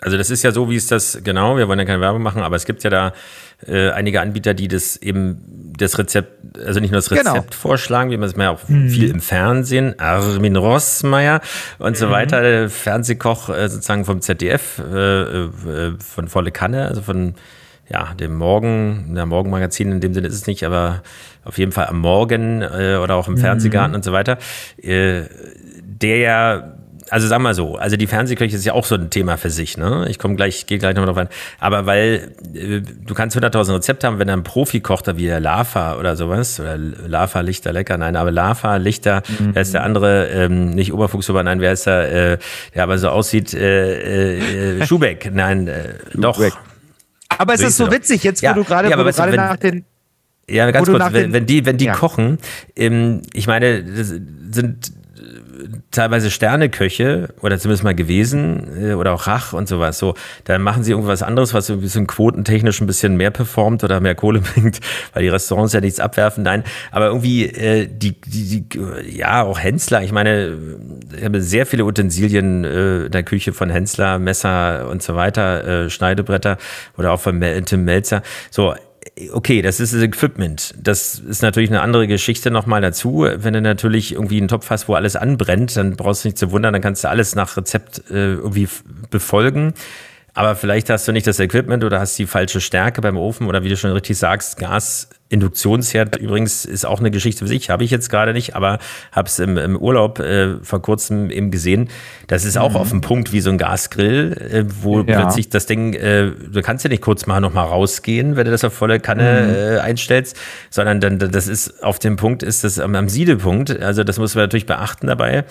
Also 0.00 0.18
das 0.18 0.28
ist 0.30 0.42
ja 0.42 0.50
so, 0.50 0.68
wie 0.70 0.76
es 0.76 0.86
das, 0.86 1.20
genau, 1.22 1.56
wir 1.56 1.68
wollen 1.68 1.78
ja 1.78 1.84
keine 1.84 2.00
Werbung 2.00 2.22
machen, 2.22 2.42
aber 2.42 2.56
es 2.56 2.64
gibt 2.64 2.82
ja 2.82 2.90
da 2.90 3.12
äh, 3.66 3.90
einige 3.90 4.20
Anbieter, 4.20 4.52
die 4.52 4.68
das 4.68 4.96
eben, 4.96 5.72
das 5.78 5.98
Rezept, 5.98 6.58
also 6.58 6.80
nicht 6.80 6.90
nur 6.90 6.98
das 6.98 7.10
Rezept 7.10 7.26
genau. 7.26 7.44
vorschlagen, 7.50 8.10
wie 8.10 8.16
man 8.16 8.28
es 8.28 8.36
ja 8.36 8.50
auch 8.50 8.68
mhm. 8.68 8.88
viel 8.88 9.08
im 9.10 9.20
Fernsehen, 9.20 9.98
Armin 9.98 10.56
Rossmeier 10.56 11.40
und 11.78 11.92
mhm. 11.92 11.94
so 11.94 12.10
weiter, 12.10 12.42
der 12.42 12.70
Fernsehkoch 12.70 13.48
äh, 13.50 13.68
sozusagen 13.68 14.04
vom 14.04 14.20
ZDF, 14.20 14.78
äh, 14.78 15.44
äh, 15.44 15.48
von 15.98 16.28
Volle 16.28 16.50
Kanne, 16.50 16.86
also 16.86 17.00
von 17.00 17.34
ja, 17.88 18.14
dem 18.14 18.34
Morgen, 18.34 19.14
der 19.14 19.26
Morgenmagazin 19.26 19.92
in 19.92 20.00
dem 20.00 20.14
Sinne 20.14 20.28
ist 20.28 20.34
es 20.34 20.46
nicht, 20.46 20.64
aber 20.64 21.02
auf 21.44 21.58
jeden 21.58 21.72
Fall 21.72 21.86
am 21.86 22.00
Morgen 22.00 22.62
äh, 22.62 22.98
oder 23.02 23.14
auch 23.14 23.28
im 23.28 23.34
mhm. 23.34 23.38
Fernsehgarten 23.38 23.94
und 23.94 24.04
so 24.04 24.12
weiter, 24.12 24.38
äh, 24.82 25.22
der 25.82 26.18
ja 26.18 26.74
also 27.10 27.26
sag 27.28 27.40
mal 27.40 27.54
so, 27.54 27.76
also 27.76 27.96
die 27.96 28.06
Fernsehküche 28.06 28.56
ist 28.56 28.64
ja 28.64 28.72
auch 28.72 28.84
so 28.84 28.94
ein 28.94 29.10
Thema 29.10 29.36
für 29.36 29.50
sich, 29.50 29.76
ne? 29.76 30.06
Ich 30.08 30.18
komme 30.18 30.36
gleich, 30.36 30.66
gehe 30.66 30.78
gleich 30.78 30.94
nochmal 30.94 31.14
drauf 31.14 31.18
ein. 31.18 31.28
Aber 31.58 31.86
weil 31.86 32.32
äh, 32.54 32.80
du 32.80 33.14
kannst 33.14 33.36
100.000 33.36 33.74
Rezepte 33.74 34.06
haben, 34.06 34.18
wenn 34.18 34.30
ein 34.30 34.42
Profi 34.42 34.80
kocht, 34.80 35.04
wie 35.16 35.26
der 35.26 35.40
Lava 35.40 35.96
oder 35.98 36.16
sowas, 36.16 36.60
oder 36.60 36.76
Lava 36.76 37.40
Lichter 37.40 37.72
lecker, 37.72 37.98
nein, 37.98 38.16
aber 38.16 38.30
Lava 38.30 38.76
Lichter, 38.76 39.22
mhm. 39.38 39.50
wer 39.54 39.62
ist 39.62 39.74
der 39.74 39.82
andere, 39.84 40.28
ähm, 40.28 40.70
nicht 40.70 40.92
Oberfuchshuber, 40.92 41.42
nein, 41.42 41.60
wer 41.60 41.72
ist 41.72 41.86
der, 41.86 42.32
äh, 42.32 42.38
der 42.74 42.82
aber 42.82 42.98
so 42.98 43.08
aussieht, 43.08 43.54
äh, 43.54 44.78
äh, 44.78 44.86
Schubeck, 44.86 45.30
nein, 45.34 45.68
äh, 45.68 45.94
doch. 46.14 46.40
Aber 47.36 47.54
es 47.54 47.60
ist 47.60 47.76
so 47.76 47.90
witzig, 47.90 48.22
jetzt 48.22 48.42
wo 48.42 48.46
ja, 48.46 48.52
du 48.54 48.64
gerade 48.64 48.88
ja, 48.88 48.96
nach 48.96 49.56
den 49.56 49.84
ja, 50.48 50.70
ganz 50.70 50.88
kurz, 50.88 51.12
wenn, 51.12 51.32
wenn, 51.32 51.46
die, 51.46 51.64
wenn 51.64 51.78
die 51.78 51.86
ja. 51.86 51.94
kochen, 51.94 52.38
ähm, 52.76 53.22
ich 53.32 53.46
meine, 53.46 53.82
das 53.82 54.08
sind 54.08 54.92
teilweise 55.94 56.30
Sterneköche 56.30 57.28
oder 57.40 57.58
zumindest 57.58 57.84
mal 57.84 57.94
gewesen 57.94 58.90
äh, 58.90 58.94
oder 58.94 59.12
auch 59.12 59.26
Rach 59.26 59.52
und 59.52 59.68
sowas. 59.68 59.98
So, 59.98 60.14
dann 60.44 60.62
machen 60.62 60.84
sie 60.84 60.92
irgendwas 60.92 61.22
anderes, 61.22 61.54
was 61.54 61.66
so 61.66 61.74
ein 61.74 61.80
bisschen 61.80 62.06
quotentechnisch 62.06 62.80
ein 62.80 62.86
bisschen 62.86 63.16
mehr 63.16 63.30
performt 63.30 63.84
oder 63.84 64.00
mehr 64.00 64.14
Kohle 64.14 64.40
bringt, 64.54 64.80
weil 65.12 65.22
die 65.22 65.28
Restaurants 65.28 65.72
ja 65.72 65.80
nichts 65.80 66.00
abwerfen. 66.00 66.44
Nein, 66.44 66.64
aber 66.90 67.06
irgendwie 67.06 67.46
äh, 67.46 67.86
die, 67.86 68.20
die, 68.20 68.62
die, 68.62 69.16
ja 69.16 69.42
auch 69.42 69.58
Hensler. 69.58 70.02
Ich 70.02 70.12
meine, 70.12 70.56
ich 71.16 71.24
habe 71.24 71.40
sehr 71.40 71.66
viele 71.66 71.84
Utensilien 71.84 72.64
äh, 72.64 73.04
in 73.06 73.12
der 73.12 73.22
Küche 73.22 73.52
von 73.52 73.70
Hensler, 73.70 74.18
Messer 74.18 74.88
und 74.90 75.02
so 75.02 75.14
weiter, 75.14 75.84
äh, 75.84 75.90
Schneidebretter 75.90 76.58
oder 76.98 77.12
auch 77.12 77.20
von 77.20 77.40
Tim 77.64 77.84
Melzer. 77.84 78.22
So, 78.50 78.74
okay, 79.32 79.62
das 79.62 79.80
ist 79.80 79.94
das 79.94 80.02
Equipment. 80.02 80.74
Das 80.80 81.18
ist 81.18 81.42
natürlich 81.42 81.70
eine 81.70 81.82
andere 81.82 82.06
Geschichte 82.06 82.50
nochmal 82.50 82.80
dazu. 82.80 83.26
Wenn 83.36 83.54
du 83.54 83.60
natürlich 83.60 84.12
irgendwie 84.12 84.38
einen 84.38 84.48
Topf 84.48 84.70
hast, 84.70 84.88
wo 84.88 84.94
alles 84.94 85.16
anbrennt, 85.16 85.76
dann 85.76 85.96
brauchst 85.96 86.24
du 86.24 86.28
nicht 86.28 86.38
zu 86.38 86.50
wundern, 86.50 86.72
dann 86.72 86.82
kannst 86.82 87.04
du 87.04 87.08
alles 87.08 87.34
nach 87.34 87.56
Rezept 87.56 88.10
äh, 88.10 88.34
irgendwie 88.34 88.68
befolgen. 89.10 89.74
Aber 90.36 90.56
vielleicht 90.56 90.90
hast 90.90 91.06
du 91.06 91.12
nicht 91.12 91.28
das 91.28 91.38
Equipment 91.38 91.84
oder 91.84 92.00
hast 92.00 92.18
die 92.18 92.26
falsche 92.26 92.60
Stärke 92.60 93.00
beim 93.00 93.16
Ofen 93.16 93.46
oder 93.46 93.62
wie 93.62 93.68
du 93.68 93.76
schon 93.76 93.92
richtig 93.92 94.18
sagst, 94.18 94.58
Gas-Induktionsherd 94.58 96.16
übrigens 96.16 96.64
ist 96.64 96.84
auch 96.84 96.98
eine 96.98 97.12
Geschichte 97.12 97.44
für 97.44 97.48
sich. 97.48 97.70
Habe 97.70 97.84
ich 97.84 97.92
jetzt 97.92 98.10
gerade 98.10 98.32
nicht, 98.32 98.56
aber 98.56 98.80
habe 99.12 99.28
es 99.28 99.38
im, 99.38 99.56
im, 99.56 99.76
Urlaub 99.76 100.18
äh, 100.18 100.56
vor 100.60 100.82
kurzem 100.82 101.30
eben 101.30 101.52
gesehen. 101.52 101.88
Das 102.26 102.44
ist 102.44 102.58
auch 102.58 102.70
mhm. 102.70 102.76
auf 102.76 102.90
dem 102.90 103.00
Punkt 103.00 103.32
wie 103.32 103.40
so 103.40 103.50
ein 103.50 103.58
Gasgrill, 103.58 104.32
äh, 104.32 104.64
wo 104.82 105.02
ja. 105.02 105.20
plötzlich 105.20 105.50
das 105.50 105.66
Ding, 105.66 105.94
äh, 105.94 106.32
du 106.32 106.62
kannst 106.62 106.82
ja 106.82 106.90
nicht 106.90 107.02
kurz 107.02 107.26
mal 107.26 107.40
nochmal 107.40 107.66
rausgehen, 107.66 108.34
wenn 108.34 108.44
du 108.44 108.50
das 108.50 108.64
auf 108.64 108.74
volle 108.74 108.98
Kanne 108.98 109.22
mhm. 109.22 109.54
Äh, 109.54 109.78
einstellst, 109.78 110.36
sondern 110.68 111.00
dann, 111.00 111.18
das 111.20 111.46
ist 111.46 111.84
auf 111.84 112.00
dem 112.00 112.16
Punkt, 112.16 112.42
ist 112.42 112.64
das 112.64 112.80
am, 112.80 112.96
am 112.96 113.08
Siedepunkt. 113.08 113.80
Also 113.80 114.02
das 114.02 114.18
muss 114.18 114.34
man 114.34 114.44
natürlich 114.44 114.66
beachten 114.66 115.06
dabei 115.06 115.44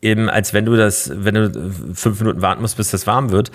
eben 0.00 0.30
als 0.30 0.54
wenn 0.54 0.64
du 0.64 0.76
das, 0.76 1.10
wenn 1.14 1.34
du 1.34 1.72
fünf 1.94 2.20
Minuten 2.20 2.42
warten 2.42 2.62
musst, 2.62 2.76
bis 2.76 2.90
das 2.90 3.06
warm 3.06 3.30
wird. 3.30 3.50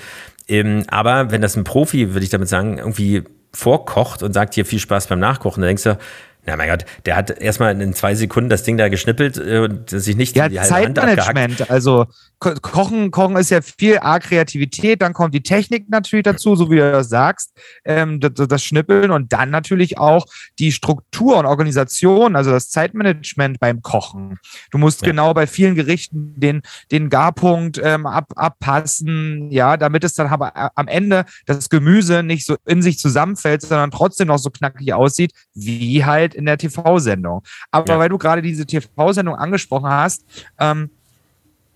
Ähm, 0.48 0.84
aber 0.88 1.32
wenn 1.32 1.42
das 1.42 1.56
ein 1.56 1.64
Profi, 1.64 2.14
würde 2.14 2.24
ich 2.24 2.30
damit 2.30 2.50
sagen, 2.50 2.78
irgendwie 2.78 3.24
vorkocht 3.54 4.24
und 4.24 4.34
sagt 4.34 4.56
hier 4.56 4.66
viel 4.66 4.80
Spaß 4.80 5.08
beim 5.08 5.20
Nachkochen, 5.20 5.62
dann 5.62 5.70
denkst 5.70 5.84
du, 5.84 5.98
na 6.46 6.58
mein 6.58 6.70
Gott, 6.70 6.86
der 7.06 7.16
hat 7.16 7.30
erstmal 7.30 7.80
in 7.80 7.94
zwei 7.94 8.16
Sekunden 8.16 8.50
das 8.50 8.64
Ding 8.64 8.78
da 8.78 8.90
geschnippelt 8.90 9.38
äh, 9.38 9.60
und 9.60 9.90
sich 9.90 10.18
nicht 10.18 10.36
ja, 10.36 10.50
die 10.50 10.60
halbe 10.60 10.70
Zeitmanagement, 10.70 11.60
Hand 11.62 11.72
also 11.72 12.08
Kochen, 12.44 13.12
Kochen 13.12 13.36
ist 13.38 13.50
ja 13.50 13.62
viel 13.62 14.00
A, 14.00 14.20
Kreativität, 14.20 15.02
dann 15.02 15.14
kommt 15.14 15.34
die 15.34 15.44
Technik 15.44 15.90
natürlich 15.90 16.24
dazu, 16.24 16.56
so 16.56 16.70
wie 16.70 16.76
du 16.76 16.92
das 16.92 17.10
sagst, 17.10 17.52
ähm, 17.86 18.20
das, 18.20 18.48
das, 18.48 18.64
Schnippeln 18.64 19.12
und 19.12 19.34
dann 19.34 19.50
natürlich 19.50 19.98
auch 19.98 20.26
die 20.60 20.72
Struktur 20.72 21.38
und 21.38 21.46
Organisation, 21.46 22.36
also 22.36 22.52
das 22.52 22.70
Zeitmanagement 22.70 23.60
beim 23.60 23.82
Kochen. 23.82 24.40
Du 24.72 24.78
musst 24.78 25.02
ja. 25.02 25.08
genau 25.08 25.34
bei 25.34 25.48
vielen 25.48 25.76
Gerichten 25.76 26.34
den, 26.38 26.62
den 26.92 27.10
Garpunkt 27.10 27.80
ähm, 27.84 28.06
ab, 28.06 28.34
abpassen, 28.36 29.50
ja, 29.52 29.78
damit 29.78 30.04
es 30.04 30.14
dann 30.14 30.28
aber 30.28 30.54
am 30.78 30.88
Ende 30.88 31.26
das 31.46 31.70
Gemüse 31.70 32.24
nicht 32.24 32.46
so 32.46 32.58
in 32.66 32.82
sich 32.82 33.00
zusammenfällt, 33.00 33.62
sondern 33.62 33.92
trotzdem 33.92 34.28
noch 34.28 34.40
so 34.40 34.50
knackig 34.50 34.94
aussieht, 34.94 35.32
wie 35.54 36.06
halt 36.06 36.34
in 36.34 36.46
der 36.46 36.58
TV-Sendung. 36.58 37.44
Aber 37.72 37.94
ja. 37.94 38.00
weil 38.00 38.10
du 38.10 38.18
gerade 38.18 38.42
diese 38.42 38.66
TV-Sendung 38.66 39.36
angesprochen 39.36 39.90
hast, 39.90 40.24
ähm, 40.60 40.90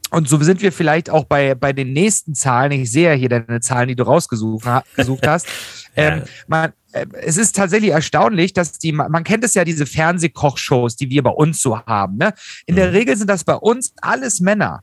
und 0.10 0.30
so 0.30 0.42
sind 0.42 0.62
wir 0.62 0.72
vielleicht 0.72 1.10
auch 1.10 1.26
bei, 1.26 1.54
bei 1.56 1.74
den 1.74 1.92
nächsten 1.92 2.34
Zahlen. 2.34 2.72
Ich 2.72 2.92
sehe 2.92 3.10
ja 3.10 3.16
hier 3.16 3.30
deine 3.30 3.60
Zahlen, 3.60 3.90
die 3.90 3.96
du 3.96 4.04
rausgesucht 4.04 4.68
gesucht 4.96 5.28
hast. 5.28 5.48
ähm, 5.96 6.24
man, 6.48 6.72
äh, 6.94 7.06
es 7.22 7.38
ist 7.38 7.56
tatsächlich 7.56 7.92
erstaunlich, 7.92 8.54
dass 8.54 8.74
die, 8.74 8.94
man 8.94 9.24
kennt 9.24 9.44
es 9.44 9.54
ja, 9.54 9.66
diese 9.66 9.86
Fernsehkochshows, 9.86 10.96
die 10.96 11.10
wir 11.10 11.24
bei 11.24 11.32
uns 11.32 11.62
so 11.62 11.80
haben. 11.82 12.18
Ne? 12.18 12.34
In 12.66 12.76
mhm. 12.76 12.78
der 12.78 12.94
Regel 12.94 13.18
sind 13.18 13.30
das 13.30 13.44
bei 13.44 13.56
uns 13.56 13.94
alles 14.02 14.40
Männer. 14.40 14.82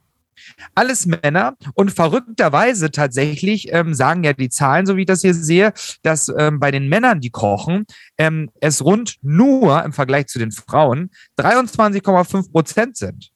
Alles 0.74 1.06
Männer 1.06 1.56
und 1.72 1.90
verrückterweise 1.90 2.90
tatsächlich 2.90 3.72
ähm, 3.72 3.94
sagen 3.94 4.24
ja 4.24 4.34
die 4.34 4.50
Zahlen, 4.50 4.84
so 4.84 4.96
wie 4.96 5.02
ich 5.02 5.06
das 5.06 5.22
hier 5.22 5.32
sehe, 5.32 5.72
dass 6.02 6.30
ähm, 6.36 6.60
bei 6.60 6.70
den 6.70 6.88
Männern, 6.88 7.20
die 7.20 7.30
kochen, 7.30 7.86
ähm, 8.18 8.50
es 8.60 8.84
rund 8.84 9.16
nur 9.22 9.82
im 9.84 9.94
Vergleich 9.94 10.26
zu 10.26 10.38
den 10.38 10.52
Frauen 10.52 11.10
23,5 11.38 12.52
Prozent 12.52 12.98
sind 12.98 13.33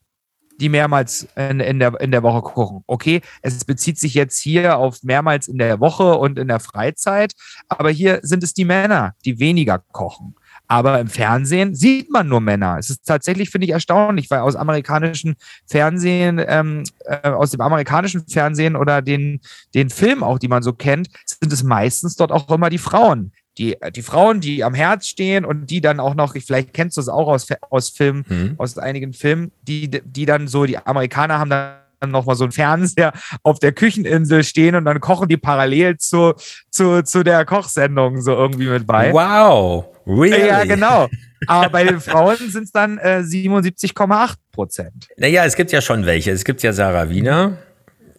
die 0.61 0.69
mehrmals 0.69 1.29
in, 1.37 1.61
in, 1.61 1.79
der, 1.79 2.01
in 2.01 2.11
der 2.11 2.23
Woche 2.23 2.43
kochen. 2.43 2.83
Okay, 2.87 3.21
es 3.43 3.65
bezieht 3.65 3.99
sich 3.99 4.15
jetzt 4.15 4.39
hier 4.39 4.77
auf 4.79 5.03
mehrmals 5.03 5.49
in 5.49 5.59
der 5.59 5.81
Woche 5.81 6.17
und 6.17 6.39
in 6.39 6.49
der 6.49 6.61
Freizeit, 6.61 7.35
aber 7.69 7.91
hier 7.91 8.21
sind 8.23 8.43
es 8.43 8.55
die 8.55 8.65
Männer, 8.65 9.15
die 9.25 9.39
weniger 9.39 9.79
kochen. 9.93 10.35
Aber 10.71 11.01
im 11.01 11.09
Fernsehen 11.09 11.75
sieht 11.75 12.11
man 12.11 12.29
nur 12.29 12.43
Männer. 12.43 12.77
Es 12.79 12.91
ist 12.91 13.07
tatsächlich, 13.07 13.49
finde 13.49 13.67
ich, 13.67 13.73
erstaunlich, 13.73 14.31
weil 14.31 14.41
aus 14.41 14.55
amerikanischen 14.55 15.37
Fernsehen, 15.67 16.43
ähm, 16.47 16.85
äh, 17.07 17.31
aus 17.31 17.53
dem 17.53 17.63
amerikanischen 17.63 18.27
Fernsehen 18.29 18.77
oder 18.77 19.01
den, 19.01 19.41
den 19.75 19.89
Filmen 19.89 20.23
auch, 20.23 20.39
die 20.39 20.49
man 20.49 20.63
so 20.63 20.75
kennt, 20.75 21.09
sind 21.25 21.53
es 21.53 21.63
meistens 21.63 22.17
dort 22.17 22.33
auch 22.33 22.51
immer 22.51 22.69
die 22.69 22.79
Frauen. 22.79 23.33
Die, 23.59 23.77
die 23.95 24.03
Frauen, 24.03 24.41
die 24.41 24.63
am 24.63 24.75
Herz 24.75 25.07
stehen 25.07 25.45
und 25.45 25.67
die 25.67 25.81
dann 25.81 25.99
auch 26.01 26.15
noch, 26.15 26.35
vielleicht 26.35 26.73
kennst 26.73 26.97
du 26.97 27.01
es 27.01 27.09
auch 27.09 27.27
aus, 27.27 27.49
aus 27.71 27.91
Filmen, 27.91 28.25
mhm. 28.29 28.55
aus 28.57 28.79
einigen 28.79 29.13
Filmen, 29.13 29.51
die, 29.63 29.91
die 29.91 30.27
dann 30.27 30.47
so, 30.47 30.65
die 30.65 30.79
Amerikaner 30.79 31.39
haben 31.39 31.51
dann 31.51 31.79
noch 32.07 32.27
mal 32.27 32.37
so 32.37 32.45
ein 32.45 32.53
Fernseher 32.53 33.13
auf 33.43 33.59
der 33.59 33.73
Kücheninsel 33.73 34.45
stehen 34.45 34.77
und 34.77 34.85
dann 34.85 35.01
kochen 35.01 35.29
die 35.29 35.37
parallel 35.37 35.99
zu, 35.99 36.35
zu, 36.71 37.03
zu 37.03 37.25
der 37.25 37.45
Kochsendung 37.45 38.21
so 38.21 38.33
irgendwie 38.33 38.69
mit 38.69 38.87
bei. 38.87 39.13
Wow, 39.13 39.87
really? 40.07 40.47
Ja, 40.47 40.65
genau. 40.65 41.09
Aber 41.47 41.69
bei 41.71 41.85
den 41.85 42.01
Frauen 42.01 42.37
sind 42.37 42.65
es 42.65 42.73
dann 42.73 42.99
äh, 42.99 43.23
77,8 43.25 44.35
Prozent. 44.53 45.09
Naja, 45.17 45.45
es 45.45 45.57
gibt 45.57 45.73
ja 45.73 45.81
schon 45.81 46.07
welche. 46.07 46.31
Es 46.31 46.45
gibt 46.45 46.63
ja 46.63 46.73
Sarah 46.73 47.09
Wiener. 47.09 47.59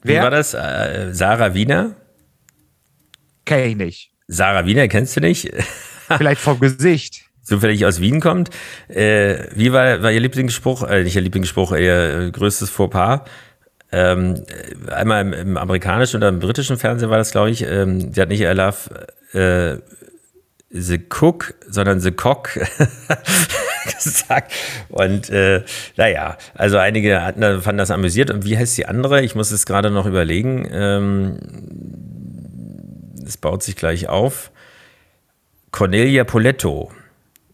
Wie 0.02 0.10
Wer? 0.10 0.24
war 0.24 0.32
das? 0.32 0.54
Äh, 0.54 1.10
Sarah 1.14 1.54
Wiener? 1.54 1.96
Kenn 3.46 3.70
ich 3.70 3.76
nicht. 3.76 4.12
Sarah 4.30 4.66
Wiener 4.66 4.88
kennst 4.88 5.16
du 5.18 5.22
nicht? 5.22 5.52
Vielleicht 6.18 6.40
vom 6.40 6.60
Gesicht 6.60 7.24
zufällig 7.42 7.86
aus 7.86 8.00
Wien 8.00 8.22
kommt. 8.22 8.52
Äh, 8.88 9.48
wie 9.56 9.74
war, 9.74 10.04
war 10.04 10.12
Ihr 10.12 10.20
Lieblingsspruch, 10.20 10.84
äh, 10.84 11.04
nicht 11.04 11.16
Ihr 11.16 11.22
Lieblingsspruch, 11.22 11.72
Ihr 11.72 12.28
äh, 12.28 12.32
größtes 12.32 12.70
Fauxpas? 12.70 13.22
Ähm, 13.92 14.44
einmal 14.88 15.22
im, 15.22 15.34
im, 15.34 15.58
amerikanischen 15.58 16.18
oder 16.18 16.30
im 16.30 16.40
britischen 16.40 16.78
Fernsehen 16.78 17.10
war 17.10 17.18
das, 17.18 17.32
glaube 17.32 17.50
ich. 17.50 17.64
Ähm, 17.64 18.14
sie 18.14 18.22
hat 18.22 18.30
nicht 18.30 18.42
I 18.42 18.54
love 18.54 18.78
äh, 19.34 19.82
the 20.70 21.00
cook, 21.10 21.56
sondern 21.68 22.00
the 22.00 22.12
cock 22.12 22.52
gesagt. 23.96 24.54
Und 24.90 25.32
äh, 25.32 25.64
naja, 25.98 26.38
also 26.54 26.78
einige 26.78 27.24
hatten, 27.24 27.64
fanden 27.64 27.80
das 27.80 27.90
amüsiert. 27.90 28.30
Und 28.30 28.46
wie 28.46 28.56
heißt 28.56 28.78
die 28.78 28.86
andere? 28.86 29.24
Ich 29.24 29.34
muss 29.34 29.50
es 29.50 29.66
gerade 29.66 29.90
noch 29.90 30.06
überlegen. 30.06 30.68
Ähm, 30.72 31.40
es 33.30 33.38
baut 33.38 33.64
sich 33.64 33.76
gleich 33.76 34.10
auf. 34.10 34.52
Cornelia 35.72 36.24
Poletto 36.24 36.92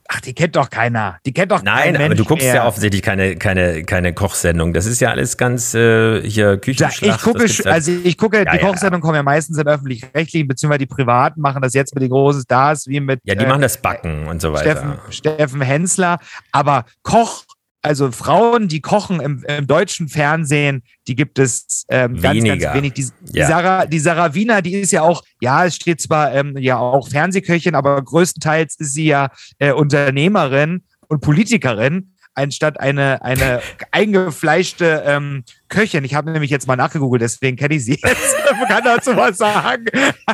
Ach, 0.07 0.21
die 0.21 0.33
kennt 0.33 0.55
doch 0.55 0.69
keiner. 0.69 1.17
Die 1.25 1.33
kennt 1.33 1.51
doch 1.51 1.63
Nein, 1.63 1.95
aber 1.95 2.13
du 2.13 2.25
guckst 2.25 2.45
mehr. 2.45 2.55
ja 2.55 2.67
offensichtlich 2.67 3.01
keine, 3.01 3.37
keine, 3.37 3.83
keine 3.83 4.13
Kochsendung. 4.13 4.71
Das 4.71 4.85
ist 4.85 4.99
ja 4.99 5.09
alles 5.09 5.35
ganz 5.35 5.73
äh, 5.73 6.21
hier 6.21 6.57
Küchenschlacht. 6.57 7.01
Ja, 7.01 7.15
ich 7.15 7.21
gucke, 7.21 7.71
also 7.71 7.91
ich 7.91 8.17
gucke, 8.17 8.37
ja, 8.37 8.45
die 8.45 8.57
ja. 8.57 8.67
Kochsendungen 8.67 9.01
kommen 9.01 9.15
ja 9.15 9.23
meistens 9.23 9.57
in 9.57 9.67
öffentlich-rechtlichen, 9.67 10.47
beziehungsweise 10.47 10.79
die 10.79 10.85
Privaten 10.85 11.41
machen 11.41 11.61
das 11.61 11.73
jetzt 11.73 11.95
mit 11.95 12.03
den 12.03 12.11
großen 12.11 12.43
Stars, 12.43 12.87
wie 12.87 12.99
mit. 12.99 13.19
Ja, 13.23 13.33
die 13.33 13.45
äh, 13.45 13.47
machen 13.47 13.63
das 13.63 13.77
Backen 13.77 14.27
und 14.27 14.43
so 14.43 14.53
weiter. 14.53 14.71
Steffen, 14.71 14.99
Steffen 15.09 15.61
Hensler. 15.61 16.19
Aber 16.51 16.85
Koch 17.01 17.43
also 17.85 18.11
Frauen, 18.11 18.67
die 18.67 18.81
kochen 18.81 19.19
im, 19.19 19.43
im, 19.47 19.67
deutschen 19.67 20.07
Fernsehen, 20.07 20.83
die 21.07 21.15
gibt 21.15 21.37
es 21.37 21.85
ähm, 21.87 22.19
ganz, 22.19 22.43
ganz 22.43 22.73
wenig. 22.73 22.93
Die, 22.93 23.09
die, 23.21 23.37
ja. 23.37 23.47
Sarah, 23.47 23.85
die 23.85 23.99
Sarah 23.99 24.33
Wiener, 24.33 24.61
die 24.61 24.73
ist 24.73 24.91
ja 24.91 25.03
auch, 25.03 25.23
ja, 25.39 25.65
es 25.65 25.75
steht 25.75 26.01
zwar 26.01 26.33
ähm, 26.33 26.57
ja 26.57 26.79
auch 26.79 27.07
Fernsehköchin, 27.07 27.75
aber 27.75 28.01
größtenteils 28.01 28.75
ist 28.79 28.93
sie 28.93 29.05
ja 29.05 29.29
äh, 29.59 29.71
Unternehmerin 29.71 30.83
und 31.07 31.21
Politikerin 31.21 32.15
anstatt 32.33 32.79
eine, 32.79 33.21
eine 33.23 33.61
eingefleischte 33.91 35.03
ähm, 35.05 35.43
Köchin. 35.69 36.03
Ich 36.03 36.15
habe 36.15 36.31
nämlich 36.31 36.51
jetzt 36.51 36.67
mal 36.67 36.75
nachgegoogelt, 36.75 37.21
deswegen 37.21 37.55
kenne 37.55 37.75
ich 37.75 37.85
sie 37.85 37.99
jetzt. 38.03 38.35
kann 38.67 38.83
dazu 38.83 39.15
was 39.15 39.37
sagen. 39.37 39.85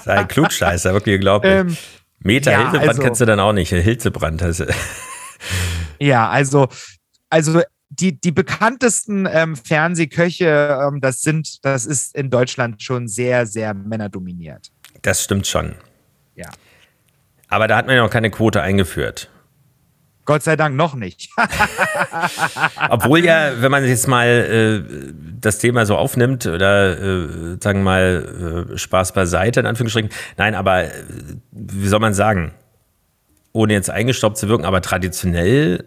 Ein 0.06 0.28
Klugscheißer, 0.28 0.94
wirklich 0.94 1.16
unglaublich. 1.16 1.52
Ähm, 1.52 1.78
Meta 2.20 2.52
ja, 2.52 2.58
Hildebrand 2.60 2.90
also, 2.90 3.02
kennst 3.02 3.22
du 3.22 3.26
dann 3.26 3.40
auch 3.40 3.54
nicht. 3.54 3.70
Hilzebrand 3.70 4.42
heißt 4.42 4.66
Ja, 6.00 6.30
also 6.30 6.68
also 7.32 7.62
die, 7.90 8.20
die 8.20 8.32
bekanntesten 8.32 9.28
ähm, 9.30 9.56
Fernsehköche, 9.56 10.80
ähm, 10.88 11.02
das 11.02 11.22
sind, 11.22 11.66
das 11.66 11.86
ist 11.86 12.16
in 12.16 12.30
Deutschland 12.30 12.82
schon 12.82 13.08
sehr, 13.08 13.46
sehr 13.46 13.74
männerdominiert. 13.74 14.72
Das 15.02 15.24
stimmt 15.24 15.48
schon. 15.48 15.76
Ja. 16.36 16.50
Aber 17.50 17.68
da 17.68 17.78
hat 17.78 17.88
man 17.88 17.96
ja 17.96 18.04
noch 18.04 18.10
keine 18.10 18.30
Quote 18.30 18.62
eingeführt. 18.62 19.30
Gott 20.24 20.44
sei 20.44 20.56
Dank 20.56 20.76
noch 20.76 20.96
nicht. 20.96 21.30
Obwohl 22.90 23.26
ja, 23.26 23.62
wenn 23.62 23.72
man 23.72 23.84
jetzt 23.86 24.08
mal 24.08 24.28
äh, 24.28 25.14
das 25.42 25.58
Thema 25.58 25.86
so 25.86 25.98
aufnimmt 25.98 26.46
oder 26.46 26.98
äh, 26.98 27.58
sagen 27.60 27.80
wir 27.80 27.84
mal 27.84 28.68
äh, 28.72 28.78
Spaß 28.78 29.14
beiseite, 29.14 29.60
in 29.60 29.66
Anführungsstrichen. 29.66 30.12
Nein, 30.38 30.56
aber 30.56 30.84
äh, 30.84 30.92
wie 31.52 31.88
soll 31.88 32.00
man 32.00 32.14
sagen? 32.14 32.54
Ohne 33.52 33.74
jetzt 33.74 33.90
eingestaubt 33.90 34.38
zu 34.38 34.48
wirken, 34.48 34.64
aber 34.64 34.82
traditionell 34.82 35.86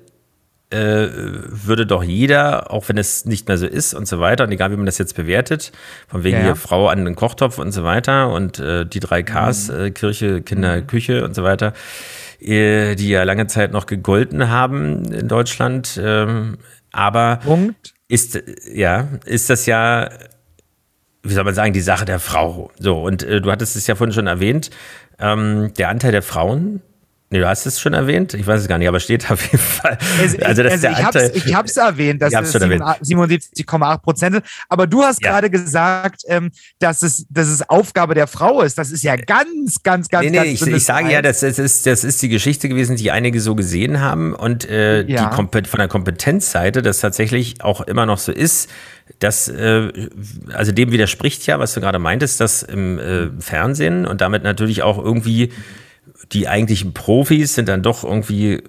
äh, 0.75 1.09
würde 1.13 1.87
doch 1.87 2.03
jeder, 2.03 2.73
auch 2.73 2.89
wenn 2.89 2.99
es 2.99 3.25
nicht 3.25 3.47
mehr 3.49 3.59
so 3.59 3.67
ist 3.67 3.95
und 3.95 4.09
so 4.09 4.21
weiter, 4.21 4.45
und 4.45 4.53
egal 4.53 4.73
wie 4.73 4.77
man 4.77 4.87
das 4.87 4.99
jetzt 4.99 5.15
bewertet, 5.15 5.73
von 6.09 6.25
wegen 6.25 6.39
ja, 6.39 6.43
hier 6.43 6.57
Frau 6.57 6.89
an 6.89 7.05
den 7.05 7.15
Kochtopf 7.15 7.59
und 7.59 7.73
so 7.73 7.85
weiter 7.85 8.31
und 8.31 8.59
äh, 8.59 8.85
die 8.85 9.01
drei 9.01 9.23
Ks, 9.23 9.69
mhm. 9.69 9.81
äh, 9.81 9.91
Kirche, 9.91 10.43
Kinder, 10.43 10.77
mhm. 10.77 10.87
Küche 10.87 11.25
und 11.25 11.35
so 11.35 11.45
weiter, 11.45 11.73
äh, 12.41 12.97
die 12.97 13.09
ja 13.09 13.23
lange 13.23 13.47
Zeit 13.47 13.73
noch 13.73 13.87
gegolten 13.87 14.49
haben 14.49 15.05
in 15.13 15.29
Deutschland. 15.29 16.01
Ähm, 16.03 16.59
aber 16.93 17.41
Punkt. 17.45 17.95
ist 18.09 18.43
ja, 18.73 19.09
ist 19.25 19.51
das 19.51 19.67
ja 19.67 20.11
wie 21.27 21.33
soll 21.33 21.45
man 21.45 21.55
sagen, 21.55 21.73
die 21.73 21.81
Sache 21.81 22.05
der 22.05 22.19
Frau. 22.19 22.71
So, 22.79 23.03
und 23.03 23.23
äh, 23.23 23.41
du 23.41 23.51
hattest 23.51 23.77
es 23.77 23.87
ja 23.87 23.95
vorhin 23.95 24.13
schon 24.13 24.27
erwähnt, 24.27 24.71
ähm, 25.19 25.73
der 25.79 25.89
Anteil 25.89 26.13
der 26.13 26.23
Frauen 26.23 26.83
Nee, 27.35 27.41
du 27.41 27.49
hast 27.49 27.67
es 27.67 27.81
schon 27.81 27.95
erwähnt? 27.95 28.33
Ich 28.35 28.47
weiß 28.47 28.61
es 28.61 28.69
gar 28.69 28.79
nicht, 28.79 28.87
aber 28.87 29.01
steht 29.01 29.29
auf 29.29 29.43
jeden 29.43 29.59
Fall. 29.59 29.99
Also, 30.21 30.39
also, 30.39 30.63
das 30.63 30.85
also 30.85 31.33
ich 31.35 31.53
habe 31.53 31.67
es 31.67 31.77
erwähnt, 31.77 32.23
dass 32.23 32.33
es 32.33 32.55
77,8 32.55 33.99
Prozent 34.03 34.35
sind. 34.37 34.47
Aber 34.69 34.87
du 34.87 35.03
hast 35.03 35.21
ja. 35.21 35.33
gerade 35.33 35.51
gesagt, 35.51 36.23
ähm, 36.29 36.53
dass, 36.79 37.03
es, 37.03 37.27
dass 37.31 37.49
es 37.49 37.69
Aufgabe 37.69 38.15
der 38.15 38.29
Frau 38.29 38.63
ist. 38.63 38.79
Das 38.79 38.93
ist 38.93 39.03
ja 39.03 39.17
ganz, 39.17 39.83
ganz, 39.83 40.09
ganz, 40.09 40.27
nee, 40.27 40.31
nee, 40.31 40.37
ganz 40.37 40.63
ich, 40.63 40.75
ich 40.75 40.85
sage 40.85 41.11
ja, 41.11 41.23
das 41.23 41.43
ist, 41.43 41.87
das 41.87 42.05
ist 42.05 42.23
die 42.23 42.29
Geschichte 42.29 42.69
gewesen, 42.69 42.95
die 42.95 43.11
einige 43.11 43.41
so 43.41 43.57
gesehen 43.57 44.01
haben 44.01 44.33
und 44.33 44.71
äh, 44.71 45.03
ja. 45.03 45.29
die 45.37 45.67
von 45.67 45.79
der 45.79 45.89
Kompetenzseite 45.89 46.83
das 46.83 47.01
tatsächlich 47.01 47.65
auch 47.65 47.81
immer 47.81 48.07
noch 48.07 48.19
so 48.19 48.31
ist. 48.31 48.71
Das, 49.19 49.49
äh, 49.49 49.91
also 50.53 50.71
dem 50.71 50.93
widerspricht 50.93 51.49
ja, 51.49 51.59
was 51.59 51.75
du 51.75 51.81
gerade 51.81 51.99
meintest, 51.99 52.41
dass 52.41 52.63
im 52.63 53.01
äh, 53.01 53.31
Fernsehen 53.41 54.07
und 54.07 54.21
damit 54.21 54.45
natürlich 54.45 54.85
auch 54.85 54.99
irgendwie 55.03 55.51
die 56.33 56.49
eigentlichen 56.49 56.95
Profis 56.95 57.55
sind 57.55 57.69
dann 57.69 57.83
doch 57.83 58.05
irgendwie, 58.05 58.55
äh, 58.55 58.61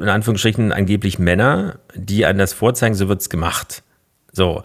in 0.00 0.08
Anführungsstrichen, 0.08 0.72
angeblich 0.72 1.18
Männer, 1.18 1.78
die 1.94 2.24
einem 2.24 2.38
das 2.38 2.52
vorzeigen, 2.52 2.94
so 2.94 3.08
wird's 3.08 3.28
gemacht. 3.28 3.82
So. 4.32 4.62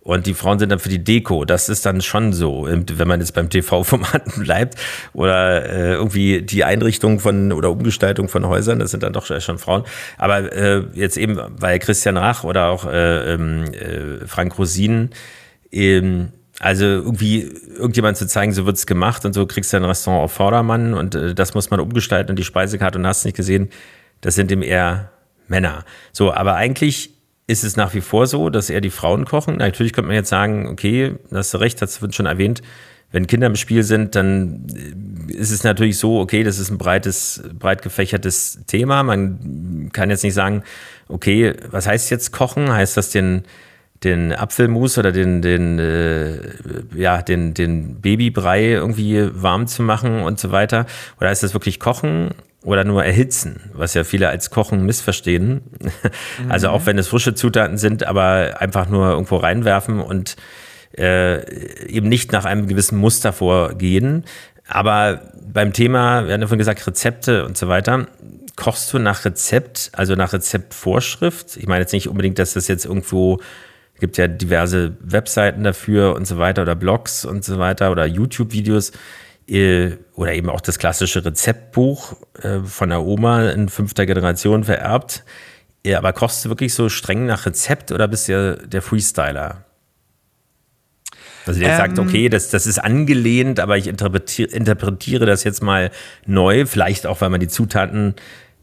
Und 0.00 0.26
die 0.26 0.34
Frauen 0.34 0.60
sind 0.60 0.70
dann 0.70 0.78
für 0.78 0.88
die 0.88 1.02
Deko. 1.02 1.44
Das 1.44 1.68
ist 1.68 1.84
dann 1.84 2.00
schon 2.00 2.32
so, 2.32 2.68
wenn 2.68 3.08
man 3.08 3.18
jetzt 3.18 3.34
beim 3.34 3.50
TV-Formaten 3.50 4.34
bleibt. 4.44 4.76
Oder 5.14 5.68
äh, 5.68 5.92
irgendwie 5.94 6.42
die 6.42 6.62
Einrichtung 6.62 7.18
von 7.18 7.50
oder 7.50 7.72
Umgestaltung 7.72 8.28
von 8.28 8.46
Häusern, 8.46 8.78
das 8.78 8.92
sind 8.92 9.02
dann 9.02 9.12
doch 9.12 9.26
schon 9.26 9.58
Frauen. 9.58 9.82
Aber 10.16 10.52
äh, 10.52 10.84
jetzt 10.94 11.16
eben, 11.16 11.40
weil 11.58 11.80
Christian 11.80 12.16
Rach 12.16 12.44
oder 12.44 12.68
auch 12.68 12.86
äh, 12.86 13.34
ähm, 13.34 13.64
äh, 13.64 14.26
Frank 14.28 14.56
Rosin 14.60 15.10
ähm, 15.72 16.28
also 16.60 16.84
irgendwie 16.84 17.42
irgendjemand 17.76 18.16
zu 18.16 18.26
zeigen, 18.26 18.52
so 18.52 18.66
wird 18.66 18.76
es 18.76 18.86
gemacht 18.86 19.24
und 19.24 19.34
so 19.34 19.46
kriegst 19.46 19.72
du 19.72 19.76
ein 19.76 19.84
Restaurant 19.84 20.24
auf 20.24 20.32
Vordermann 20.32 20.94
und 20.94 21.14
äh, 21.14 21.34
das 21.34 21.54
muss 21.54 21.70
man 21.70 21.80
umgestalten 21.80 22.30
und 22.30 22.38
die 22.38 22.44
Speisekarte 22.44 22.98
und 22.98 23.06
hast 23.06 23.24
nicht 23.24 23.36
gesehen, 23.36 23.68
das 24.22 24.34
sind 24.34 24.50
eben 24.50 24.62
eher 24.62 25.10
Männer. 25.48 25.84
So, 26.12 26.32
aber 26.32 26.54
eigentlich 26.54 27.10
ist 27.46 27.62
es 27.62 27.76
nach 27.76 27.94
wie 27.94 28.00
vor 28.00 28.26
so, 28.26 28.50
dass 28.50 28.70
eher 28.70 28.80
die 28.80 28.90
Frauen 28.90 29.24
kochen. 29.24 29.56
Natürlich 29.56 29.92
könnte 29.92 30.08
man 30.08 30.16
jetzt 30.16 30.30
sagen, 30.30 30.66
okay, 30.68 31.14
hast 31.32 31.54
du 31.54 31.58
recht, 31.58 31.80
das 31.80 32.02
wird 32.02 32.14
schon 32.14 32.26
erwähnt, 32.26 32.62
wenn 33.12 33.26
Kinder 33.26 33.46
im 33.46 33.56
Spiel 33.56 33.82
sind, 33.82 34.14
dann 34.14 34.66
äh, 34.74 35.32
ist 35.32 35.50
es 35.50 35.62
natürlich 35.62 35.98
so, 35.98 36.18
okay, 36.20 36.42
das 36.42 36.58
ist 36.58 36.70
ein 36.70 36.78
breites, 36.78 37.42
breit 37.58 37.82
gefächertes 37.82 38.60
Thema. 38.66 39.02
Man 39.02 39.90
kann 39.92 40.10
jetzt 40.10 40.24
nicht 40.24 40.34
sagen, 40.34 40.62
okay, 41.08 41.54
was 41.70 41.86
heißt 41.86 42.10
jetzt 42.10 42.32
kochen? 42.32 42.72
Heißt 42.72 42.96
das 42.96 43.10
den 43.10 43.44
den 44.04 44.32
Apfelmus 44.32 44.98
oder 44.98 45.12
den, 45.12 45.42
den, 45.42 45.78
äh, 45.78 46.38
ja, 46.94 47.22
den, 47.22 47.54
den 47.54 48.00
Babybrei 48.00 48.64
irgendwie 48.64 49.28
warm 49.32 49.66
zu 49.66 49.82
machen 49.82 50.22
und 50.22 50.38
so 50.38 50.52
weiter? 50.52 50.86
Oder 51.20 51.32
ist 51.32 51.42
das 51.42 51.54
wirklich 51.54 51.80
Kochen 51.80 52.30
oder 52.62 52.84
nur 52.84 53.04
Erhitzen, 53.04 53.70
was 53.72 53.94
ja 53.94 54.04
viele 54.04 54.28
als 54.28 54.50
Kochen 54.50 54.84
missverstehen? 54.84 55.62
Mhm. 55.80 55.90
Also 56.48 56.68
auch 56.68 56.86
wenn 56.86 56.98
es 56.98 57.08
frische 57.08 57.34
Zutaten 57.34 57.78
sind, 57.78 58.06
aber 58.06 58.56
einfach 58.60 58.88
nur 58.88 59.10
irgendwo 59.10 59.36
reinwerfen 59.36 60.00
und 60.00 60.36
äh, 60.96 61.86
eben 61.86 62.08
nicht 62.08 62.32
nach 62.32 62.44
einem 62.44 62.66
gewissen 62.66 62.98
Muster 62.98 63.32
vorgehen. 63.32 64.24
Aber 64.68 65.22
beim 65.46 65.72
Thema, 65.72 66.26
wir 66.26 66.34
haben 66.34 66.40
ja 66.40 66.46
vorhin 66.46 66.58
gesagt, 66.58 66.86
Rezepte 66.86 67.44
und 67.44 67.56
so 67.56 67.68
weiter, 67.68 68.06
kochst 68.56 68.92
du 68.92 68.98
nach 68.98 69.24
Rezept, 69.24 69.90
also 69.92 70.14
nach 70.14 70.32
Rezeptvorschrift? 70.32 71.56
Ich 71.56 71.66
meine 71.66 71.80
jetzt 71.80 71.92
nicht 71.92 72.08
unbedingt, 72.08 72.38
dass 72.38 72.54
das 72.54 72.68
jetzt 72.68 72.84
irgendwo 72.84 73.40
gibt 74.00 74.18
ja 74.18 74.28
diverse 74.28 74.96
Webseiten 75.00 75.64
dafür 75.64 76.14
und 76.14 76.26
so 76.26 76.38
weiter 76.38 76.62
oder 76.62 76.74
Blogs 76.74 77.24
und 77.24 77.44
so 77.44 77.58
weiter 77.58 77.90
oder 77.90 78.06
YouTube-Videos 78.06 78.92
äh, 79.48 79.92
oder 80.14 80.34
eben 80.34 80.50
auch 80.50 80.60
das 80.60 80.78
klassische 80.78 81.24
Rezeptbuch 81.24 82.16
äh, 82.42 82.60
von 82.60 82.90
der 82.90 83.02
Oma 83.02 83.50
in 83.50 83.68
fünfter 83.68 84.06
Generation 84.06 84.64
vererbt. 84.64 85.24
Aber 85.94 86.12
kochst 86.12 86.44
du 86.44 86.48
wirklich 86.48 86.74
so 86.74 86.88
streng 86.88 87.26
nach 87.26 87.46
Rezept 87.46 87.92
oder 87.92 88.08
bist 88.08 88.28
du 88.28 88.56
der 88.66 88.82
Freestyler? 88.82 89.64
Also 91.46 91.60
der 91.60 91.70
ähm, 91.70 91.76
sagt, 91.76 91.98
okay, 91.98 92.28
das, 92.28 92.50
das 92.50 92.66
ist 92.66 92.78
angelehnt, 92.78 93.60
aber 93.60 93.76
ich 93.76 93.86
interpretiere, 93.86 94.50
interpretiere 94.50 95.26
das 95.26 95.44
jetzt 95.44 95.62
mal 95.62 95.90
neu, 96.26 96.66
vielleicht 96.66 97.06
auch, 97.06 97.20
weil 97.20 97.30
man 97.30 97.40
die 97.40 97.48
Zutaten 97.48 98.14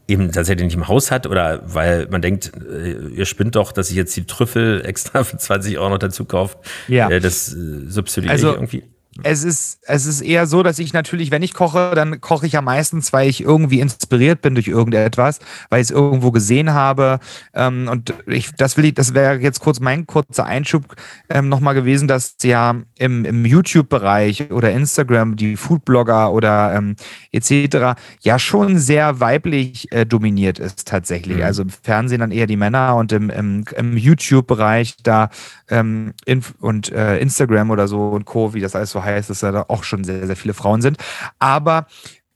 eben 0.06 0.32
tatsächlich 0.32 0.64
nicht 0.64 0.76
im 0.76 0.88
Haus 0.88 1.10
hat 1.10 1.26
oder 1.26 1.62
weil 1.64 2.06
man 2.10 2.20
denkt, 2.20 2.52
äh, 2.56 3.08
ihr 3.08 3.24
spinnt 3.24 3.56
doch, 3.56 3.72
dass 3.72 3.90
ich 3.90 3.96
jetzt 3.96 4.14
die 4.16 4.26
Trüffel 4.26 4.82
extra 4.84 5.24
für 5.24 5.36
20 5.36 5.78
Euro 5.78 5.90
noch 5.90 5.98
dazu 5.98 6.24
kaufe. 6.24 6.58
Ja. 6.88 7.08
Äh, 7.10 7.20
das 7.20 7.52
äh, 7.52 7.86
substituiere 7.88 8.32
also, 8.32 8.50
ich 8.50 8.54
irgendwie 8.54 8.82
es 9.22 9.44
ist, 9.44 9.78
es 9.82 10.06
ist 10.06 10.20
eher 10.22 10.46
so, 10.46 10.62
dass 10.62 10.78
ich 10.78 10.92
natürlich, 10.92 11.30
wenn 11.30 11.42
ich 11.42 11.54
koche, 11.54 11.92
dann 11.94 12.20
koche 12.20 12.46
ich 12.46 12.52
ja 12.52 12.60
meistens, 12.60 13.12
weil 13.12 13.28
ich 13.28 13.42
irgendwie 13.42 13.80
inspiriert 13.80 14.42
bin 14.42 14.54
durch 14.54 14.66
irgendetwas, 14.66 15.38
weil 15.70 15.80
ich 15.80 15.88
es 15.88 15.90
irgendwo 15.92 16.32
gesehen 16.32 16.72
habe. 16.72 17.20
Ähm, 17.54 17.88
und 17.88 18.12
ich, 18.26 18.52
das 18.56 18.76
will 18.76 18.86
ich, 18.86 18.94
das 18.94 19.14
wäre 19.14 19.36
jetzt 19.36 19.60
kurz 19.60 19.78
mein 19.78 20.06
kurzer 20.06 20.44
Einschub 20.44 20.96
ähm, 21.28 21.48
nochmal 21.48 21.74
gewesen, 21.74 22.08
dass 22.08 22.34
ja 22.42 22.74
im, 22.98 23.24
im 23.24 23.44
YouTube-Bereich 23.44 24.50
oder 24.50 24.72
Instagram 24.72 25.36
die 25.36 25.56
Foodblogger 25.56 26.32
oder 26.32 26.74
ähm, 26.74 26.96
etc. 27.30 28.00
ja 28.22 28.38
schon 28.38 28.78
sehr 28.78 29.20
weiblich 29.20 29.92
äh, 29.92 30.04
dominiert 30.04 30.58
ist 30.58 30.88
tatsächlich. 30.88 31.38
Mhm. 31.38 31.44
Also 31.44 31.62
im 31.62 31.70
Fernsehen 31.70 32.20
dann 32.20 32.32
eher 32.32 32.46
die 32.46 32.56
Männer 32.56 32.96
und 32.96 33.12
im, 33.12 33.30
im, 33.30 33.64
im 33.76 33.96
YouTube-Bereich 33.96 34.96
da 35.02 35.30
ähm, 35.68 36.14
und 36.60 36.90
äh, 36.90 37.18
Instagram 37.18 37.70
oder 37.70 37.86
so 37.86 38.08
und 38.08 38.24
Co., 38.24 38.54
wie 38.54 38.60
das 38.60 38.74
alles 38.74 38.90
so 38.90 39.03
heißt, 39.04 39.30
dass 39.30 39.40
da 39.40 39.64
auch 39.68 39.84
schon 39.84 40.04
sehr, 40.04 40.26
sehr 40.26 40.36
viele 40.36 40.54
Frauen 40.54 40.82
sind. 40.82 40.98
Aber 41.38 41.86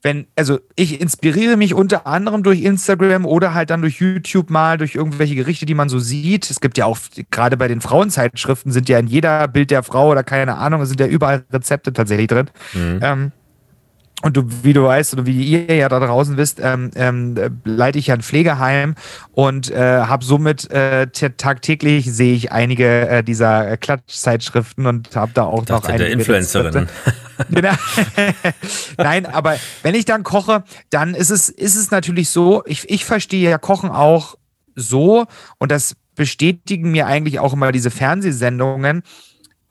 wenn, 0.02 0.28
also 0.36 0.60
ich 0.76 1.00
inspiriere 1.00 1.56
mich 1.56 1.74
unter 1.74 2.06
anderem 2.06 2.42
durch 2.44 2.62
Instagram 2.62 3.26
oder 3.26 3.52
halt 3.54 3.70
dann 3.70 3.80
durch 3.80 4.00
YouTube 4.00 4.48
mal, 4.48 4.78
durch 4.78 4.94
irgendwelche 4.94 5.34
Gerichte, 5.34 5.66
die 5.66 5.74
man 5.74 5.88
so 5.88 5.98
sieht. 5.98 6.48
Es 6.50 6.60
gibt 6.60 6.78
ja 6.78 6.84
auch, 6.86 6.98
gerade 7.30 7.56
bei 7.56 7.66
den 7.66 7.80
Frauenzeitschriften 7.80 8.70
sind 8.70 8.88
ja 8.88 8.98
in 8.98 9.08
jeder 9.08 9.48
Bild 9.48 9.70
der 9.72 9.82
Frau 9.82 10.10
oder 10.10 10.22
keine 10.22 10.56
Ahnung, 10.56 10.84
sind 10.84 11.00
ja 11.00 11.06
überall 11.06 11.44
Rezepte 11.52 11.92
tatsächlich 11.92 12.28
drin. 12.28 12.48
Mhm. 12.74 13.00
Ähm, 13.02 13.32
und 14.22 14.36
du, 14.36 14.44
wie 14.62 14.72
du 14.72 14.82
weißt 14.82 15.12
oder 15.14 15.26
wie 15.26 15.44
ihr 15.44 15.76
ja 15.76 15.88
da 15.88 16.00
draußen 16.00 16.36
wisst, 16.36 16.58
ähm, 16.60 16.90
ähm, 16.96 17.36
leite 17.64 18.00
ich 18.00 18.08
ja 18.08 18.14
ein 18.14 18.22
Pflegeheim 18.22 18.96
und 19.30 19.70
äh, 19.70 19.78
habe 19.78 20.24
somit 20.24 20.70
äh, 20.72 21.06
tagtäglich 21.06 22.12
sehe 22.12 22.34
ich 22.34 22.50
einige 22.50 23.08
äh, 23.08 23.22
dieser 23.22 23.76
Klatschzeitschriften 23.76 24.86
und 24.86 25.14
habe 25.14 25.30
da 25.34 25.44
auch 25.44 25.64
noch 25.68 25.84
einige. 25.84 26.04
Der 26.04 26.12
Influencerin. 26.12 26.88
Genau. 27.50 27.72
Nein, 28.98 29.26
aber 29.26 29.56
wenn 29.82 29.94
ich 29.94 30.04
dann 30.04 30.24
koche, 30.24 30.64
dann 30.90 31.14
ist 31.14 31.30
es, 31.30 31.48
ist 31.48 31.76
es 31.76 31.92
natürlich 31.92 32.30
so, 32.30 32.64
ich, 32.66 32.90
ich 32.90 33.04
verstehe 33.04 33.48
ja 33.48 33.58
Kochen 33.58 33.90
auch 33.90 34.34
so 34.74 35.26
und 35.58 35.70
das 35.70 35.94
bestätigen 36.16 36.90
mir 36.90 37.06
eigentlich 37.06 37.38
auch 37.38 37.52
immer 37.52 37.70
diese 37.70 37.92
Fernsehsendungen. 37.92 39.02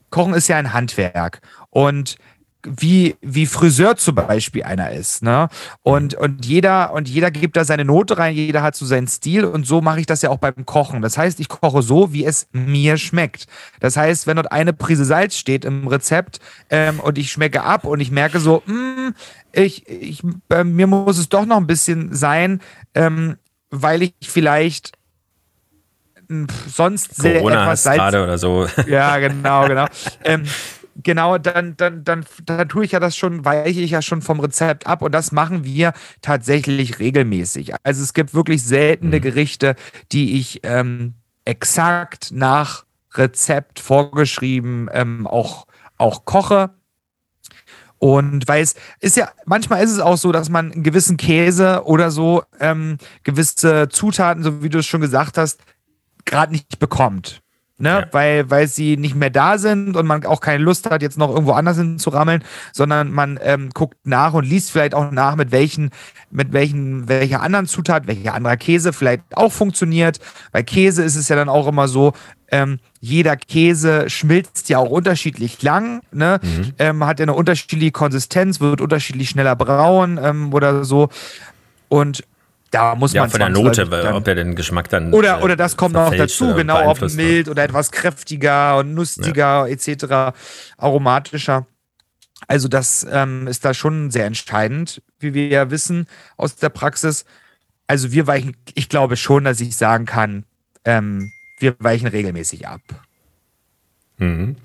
Kochen 0.09 0.33
ist 0.33 0.47
ja 0.47 0.55
ein 0.55 0.71
Handwerk 0.71 1.41
und 1.69 2.15
wie, 2.63 3.15
wie 3.21 3.45
Friseur 3.45 3.95
zum 3.95 4.15
Beispiel 4.15 4.63
einer 4.63 4.91
ist. 4.91 5.23
Ne? 5.23 5.47
Und, 5.83 6.15
und, 6.15 6.45
jeder, 6.45 6.93
und 6.93 7.07
jeder 7.07 7.31
gibt 7.31 7.55
da 7.55 7.63
seine 7.63 7.85
Note 7.85 8.17
rein, 8.17 8.35
jeder 8.35 8.61
hat 8.61 8.75
so 8.75 8.85
seinen 8.85 9.07
Stil 9.07 9.45
und 9.45 9.65
so 9.65 9.81
mache 9.81 9.99
ich 9.99 10.05
das 10.05 10.21
ja 10.21 10.29
auch 10.29 10.37
beim 10.37 10.65
Kochen. 10.65 11.01
Das 11.01 11.17
heißt, 11.17 11.39
ich 11.39 11.49
koche 11.49 11.81
so, 11.81 12.13
wie 12.13 12.25
es 12.25 12.47
mir 12.51 12.97
schmeckt. 12.97 13.47
Das 13.79 13.95
heißt, 13.95 14.27
wenn 14.27 14.35
dort 14.35 14.51
eine 14.51 14.73
Prise 14.73 15.05
Salz 15.05 15.37
steht 15.37 15.65
im 15.65 15.87
Rezept 15.87 16.39
ähm, 16.69 16.99
und 16.99 17.17
ich 17.17 17.31
schmecke 17.31 17.63
ab 17.63 17.85
und 17.85 17.99
ich 17.99 18.11
merke 18.11 18.39
so, 18.39 18.63
mh, 18.65 18.73
hm, 18.73 19.15
ich, 19.53 19.87
ich, 19.87 20.21
bei 20.47 20.63
mir 20.63 20.87
muss 20.87 21.17
es 21.17 21.29
doch 21.29 21.45
noch 21.45 21.57
ein 21.57 21.67
bisschen 21.67 22.13
sein, 22.13 22.61
ähm, 22.93 23.37
weil 23.69 24.03
ich 24.03 24.13
vielleicht 24.23 24.91
hm, 26.29 26.47
sonst 26.67 27.15
sehr 27.15 27.39
Corona 27.39 27.63
etwas 27.63 27.83
Salz 27.83 27.97
gerade 27.97 28.23
oder 28.23 28.37
so. 28.37 28.67
Ja, 28.87 29.17
genau, 29.19 29.67
genau. 29.67 29.85
ähm, 30.23 30.43
genau, 31.03 31.37
dann, 31.37 31.75
dann, 31.77 32.03
dann, 32.03 32.25
dann 32.45 32.69
tue 32.69 32.85
ich 32.85 32.91
ja 32.91 32.99
das 32.99 33.15
schon, 33.15 33.45
weiche 33.45 33.81
ich 33.81 33.91
ja 33.91 34.01
schon 34.01 34.21
vom 34.21 34.39
Rezept 34.39 34.87
ab 34.87 35.01
und 35.01 35.11
das 35.13 35.31
machen 35.31 35.63
wir 35.63 35.93
tatsächlich 36.21 36.99
regelmäßig. 36.99 37.73
Also 37.83 38.03
es 38.03 38.13
gibt 38.13 38.33
wirklich 38.33 38.63
seltene 38.63 39.17
mhm. 39.17 39.21
Gerichte, 39.21 39.75
die 40.11 40.37
ich 40.37 40.61
ähm, 40.63 41.13
exakt 41.45 42.31
nach 42.31 42.85
Rezept 43.13 43.79
vorgeschrieben 43.79 44.89
ähm, 44.91 45.27
auch, 45.27 45.65
auch 45.97 46.25
koche. 46.25 46.71
Und 47.99 48.47
weil 48.47 48.61
es 48.61 48.75
ist 48.99 49.17
ja, 49.17 49.29
manchmal 49.45 49.83
ist 49.83 49.91
es 49.91 49.99
auch 49.99 50.17
so, 50.17 50.31
dass 50.31 50.49
man 50.49 50.71
einen 50.71 50.83
gewissen 50.83 51.17
Käse 51.17 51.83
oder 51.85 52.11
so 52.11 52.43
ähm, 52.59 52.97
gewisse 53.23 53.89
Zutaten, 53.89 54.43
so 54.43 54.61
wie 54.61 54.69
du 54.69 54.79
es 54.79 54.85
schon 54.85 55.01
gesagt 55.01 55.37
hast, 55.37 55.61
gerade 56.25 56.51
nicht 56.51 56.77
bekommt 56.77 57.41
ne? 57.77 57.89
Ja. 57.89 58.07
Weil, 58.11 58.49
weil 58.49 58.67
sie 58.67 58.97
nicht 58.97 59.15
mehr 59.15 59.29
da 59.29 59.57
sind 59.57 59.95
und 59.95 60.05
man 60.05 60.25
auch 60.25 60.41
keine 60.41 60.63
Lust 60.63 60.89
hat, 60.89 61.01
jetzt 61.01 61.17
noch 61.17 61.29
irgendwo 61.29 61.51
anders 61.51 61.77
hinzurammeln, 61.77 62.43
sondern 62.73 63.11
man 63.11 63.39
ähm, 63.41 63.69
guckt 63.73 63.97
nach 64.03 64.33
und 64.33 64.45
liest 64.45 64.71
vielleicht 64.71 64.93
auch 64.93 65.11
nach, 65.11 65.35
mit 65.35 65.51
welchen, 65.51 65.91
mit 66.31 66.53
welchen, 66.53 67.07
welcher 67.07 67.41
anderen 67.41 67.67
Zutat, 67.67 68.07
welcher 68.07 68.33
anderer 68.33 68.57
Käse 68.57 68.93
vielleicht 68.93 69.23
auch 69.35 69.51
funktioniert. 69.51 70.19
Bei 70.51 70.63
Käse 70.63 71.03
ist 71.03 71.15
es 71.15 71.29
ja 71.29 71.35
dann 71.35 71.49
auch 71.49 71.67
immer 71.67 71.87
so, 71.87 72.13
ähm, 72.49 72.79
jeder 72.99 73.35
Käse 73.35 74.09
schmilzt 74.09 74.69
ja 74.69 74.77
auch 74.77 74.89
unterschiedlich 74.89 75.61
lang, 75.61 76.01
ne? 76.11 76.39
Mhm. 76.41 76.73
Ähm, 76.79 77.05
hat 77.05 77.19
ja 77.19 77.23
eine 77.23 77.33
unterschiedliche 77.33 77.91
Konsistenz, 77.91 78.61
wird 78.61 78.79
unterschiedlich 78.81 79.29
schneller 79.29 79.55
braun 79.55 80.17
ähm, 80.21 80.53
oder 80.53 80.85
so. 80.85 81.09
Und 81.89 82.23
da 82.71 82.95
muss 82.95 83.13
ja, 83.13 83.21
man 83.21 83.29
von 83.29 83.39
der 83.39 83.49
Note, 83.49 83.85
dann, 83.85 84.13
ob 84.15 84.27
er 84.27 84.35
den 84.35 84.55
Geschmack 84.55 84.89
dann 84.89 85.13
oder 85.13 85.43
oder 85.43 85.55
das 85.55 85.77
kommt 85.77 85.93
noch 85.93 86.13
dazu, 86.13 86.53
genau, 86.53 86.89
ob 86.89 87.01
mild 87.13 87.47
oder 87.47 87.63
etwas 87.63 87.91
kräftiger 87.91 88.77
und 88.77 88.93
nussiger 88.93 89.67
ja. 89.67 89.67
etc. 89.67 90.35
aromatischer. 90.77 91.65
Also 92.47 92.67
das 92.67 93.05
ähm, 93.09 93.47
ist 93.47 93.65
da 93.65 93.73
schon 93.73 94.11
sehr 94.11 94.25
entscheidend, 94.25 95.01
wie 95.19 95.33
wir 95.33 95.47
ja 95.47 95.71
wissen 95.71 96.07
aus 96.35 96.55
der 96.55 96.69
Praxis. 96.69 97.25
Also 97.87 98.11
wir 98.11 98.27
weichen, 98.27 98.55
ich 98.75 98.89
glaube 98.89 99.17
schon, 99.17 99.45
dass 99.45 99.59
ich 99.59 99.75
sagen 99.75 100.05
kann, 100.05 100.43
ähm, 100.85 101.31
wir 101.59 101.75
weichen 101.79 102.07
regelmäßig 102.07 102.67
ab. 102.67 102.81
Mhm. 104.17 104.57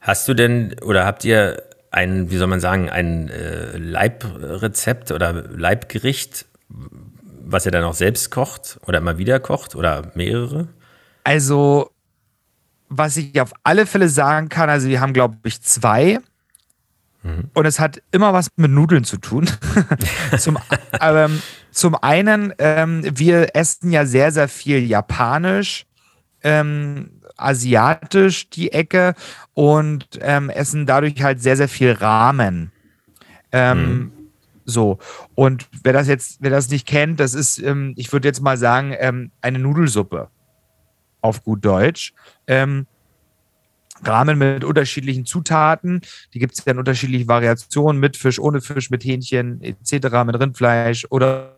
Hast 0.00 0.26
du 0.26 0.34
denn 0.34 0.76
oder 0.82 1.04
habt 1.04 1.24
ihr 1.24 1.62
ein, 1.90 2.30
wie 2.30 2.36
soll 2.38 2.46
man 2.46 2.60
sagen, 2.60 2.88
ein 2.88 3.28
äh, 3.28 3.76
Leibrezept 3.76 5.12
oder 5.12 5.32
Leibgericht, 5.32 6.46
was 7.44 7.66
er 7.66 7.72
dann 7.72 7.84
auch 7.84 7.94
selbst 7.94 8.30
kocht 8.30 8.78
oder 8.86 8.98
immer 8.98 9.18
wieder 9.18 9.40
kocht 9.40 9.74
oder 9.74 10.10
mehrere? 10.14 10.68
Also, 11.24 11.90
was 12.88 13.16
ich 13.16 13.40
auf 13.40 13.52
alle 13.62 13.86
Fälle 13.86 14.08
sagen 14.08 14.48
kann, 14.48 14.68
also 14.68 14.88
wir 14.88 15.00
haben, 15.00 15.12
glaube 15.12 15.36
ich, 15.44 15.62
zwei. 15.62 16.20
Mhm. 17.22 17.50
Und 17.54 17.66
es 17.66 17.78
hat 17.78 18.02
immer 18.10 18.32
was 18.32 18.48
mit 18.56 18.70
Nudeln 18.70 19.04
zu 19.04 19.16
tun. 19.16 19.48
zum, 20.38 20.58
ähm, 21.00 21.40
zum 21.70 21.94
einen, 21.94 22.52
ähm, 22.58 23.02
wir 23.04 23.54
essen 23.54 23.92
ja 23.92 24.04
sehr, 24.04 24.32
sehr 24.32 24.48
viel 24.48 24.78
Japanisch, 24.78 25.86
ähm, 26.42 27.20
asiatisch 27.36 28.50
die 28.50 28.72
Ecke 28.72 29.14
und 29.54 30.06
ähm, 30.20 30.50
essen 30.50 30.86
dadurch 30.86 31.22
halt 31.22 31.40
sehr, 31.40 31.56
sehr 31.56 31.68
viel 31.68 31.92
Ramen. 31.92 32.72
Ähm, 33.52 33.82
mhm. 33.82 34.12
So. 34.64 34.98
Und 35.34 35.68
wer 35.82 35.92
das 35.92 36.08
jetzt, 36.08 36.38
wer 36.40 36.50
das 36.50 36.68
nicht 36.68 36.86
kennt, 36.86 37.20
das 37.20 37.34
ist, 37.34 37.58
ähm, 37.58 37.94
ich 37.96 38.12
würde 38.12 38.28
jetzt 38.28 38.40
mal 38.40 38.56
sagen, 38.56 38.94
ähm, 38.98 39.30
eine 39.40 39.58
Nudelsuppe. 39.58 40.28
Auf 41.20 41.44
gut 41.44 41.64
Deutsch. 41.64 42.12
Ähm, 42.46 42.86
Rahmen 44.04 44.38
mit 44.38 44.64
unterschiedlichen 44.64 45.24
Zutaten. 45.26 46.00
Die 46.34 46.38
gibt 46.38 46.58
es 46.58 46.64
ja 46.64 46.72
in 46.72 46.78
unterschiedlichen 46.78 47.28
Variationen, 47.28 48.00
mit 48.00 48.16
Fisch, 48.16 48.38
ohne 48.38 48.60
Fisch, 48.60 48.90
mit 48.90 49.04
Hähnchen 49.04 49.62
etc., 49.62 50.24
mit 50.26 50.38
Rindfleisch 50.38 51.06
oder 51.10 51.56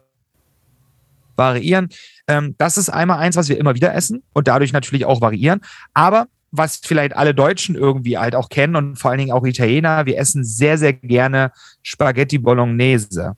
variieren. 1.37 1.89
Ähm, 2.29 2.55
das 2.59 2.79
ist 2.79 2.91
einmal 2.91 3.19
eins, 3.19 3.37
was 3.37 3.49
wir 3.49 3.59
immer 3.59 3.75
wieder 3.75 3.95
essen 3.95 4.23
und 4.33 4.49
dadurch 4.49 4.73
natürlich 4.73 5.05
auch 5.05 5.21
variieren. 5.21 5.61
Aber 5.93 6.29
was 6.57 6.77
vielleicht 6.77 7.17
alle 7.17 7.35
Deutschen 7.35 7.75
irgendwie 7.75 8.17
halt 8.17 8.37
auch 8.37 8.49
kennen 8.49 8.77
und 8.77 8.97
vor 8.97 9.11
allen 9.11 9.19
Dingen 9.19 9.33
auch 9.33 9.45
Italiener. 9.45 10.07
Wir 10.07 10.19
essen 10.19 10.45
sehr, 10.45 10.79
sehr 10.79 10.93
gerne 10.93 11.51
Spaghetti 11.83 12.39
Bolognese. 12.39 13.33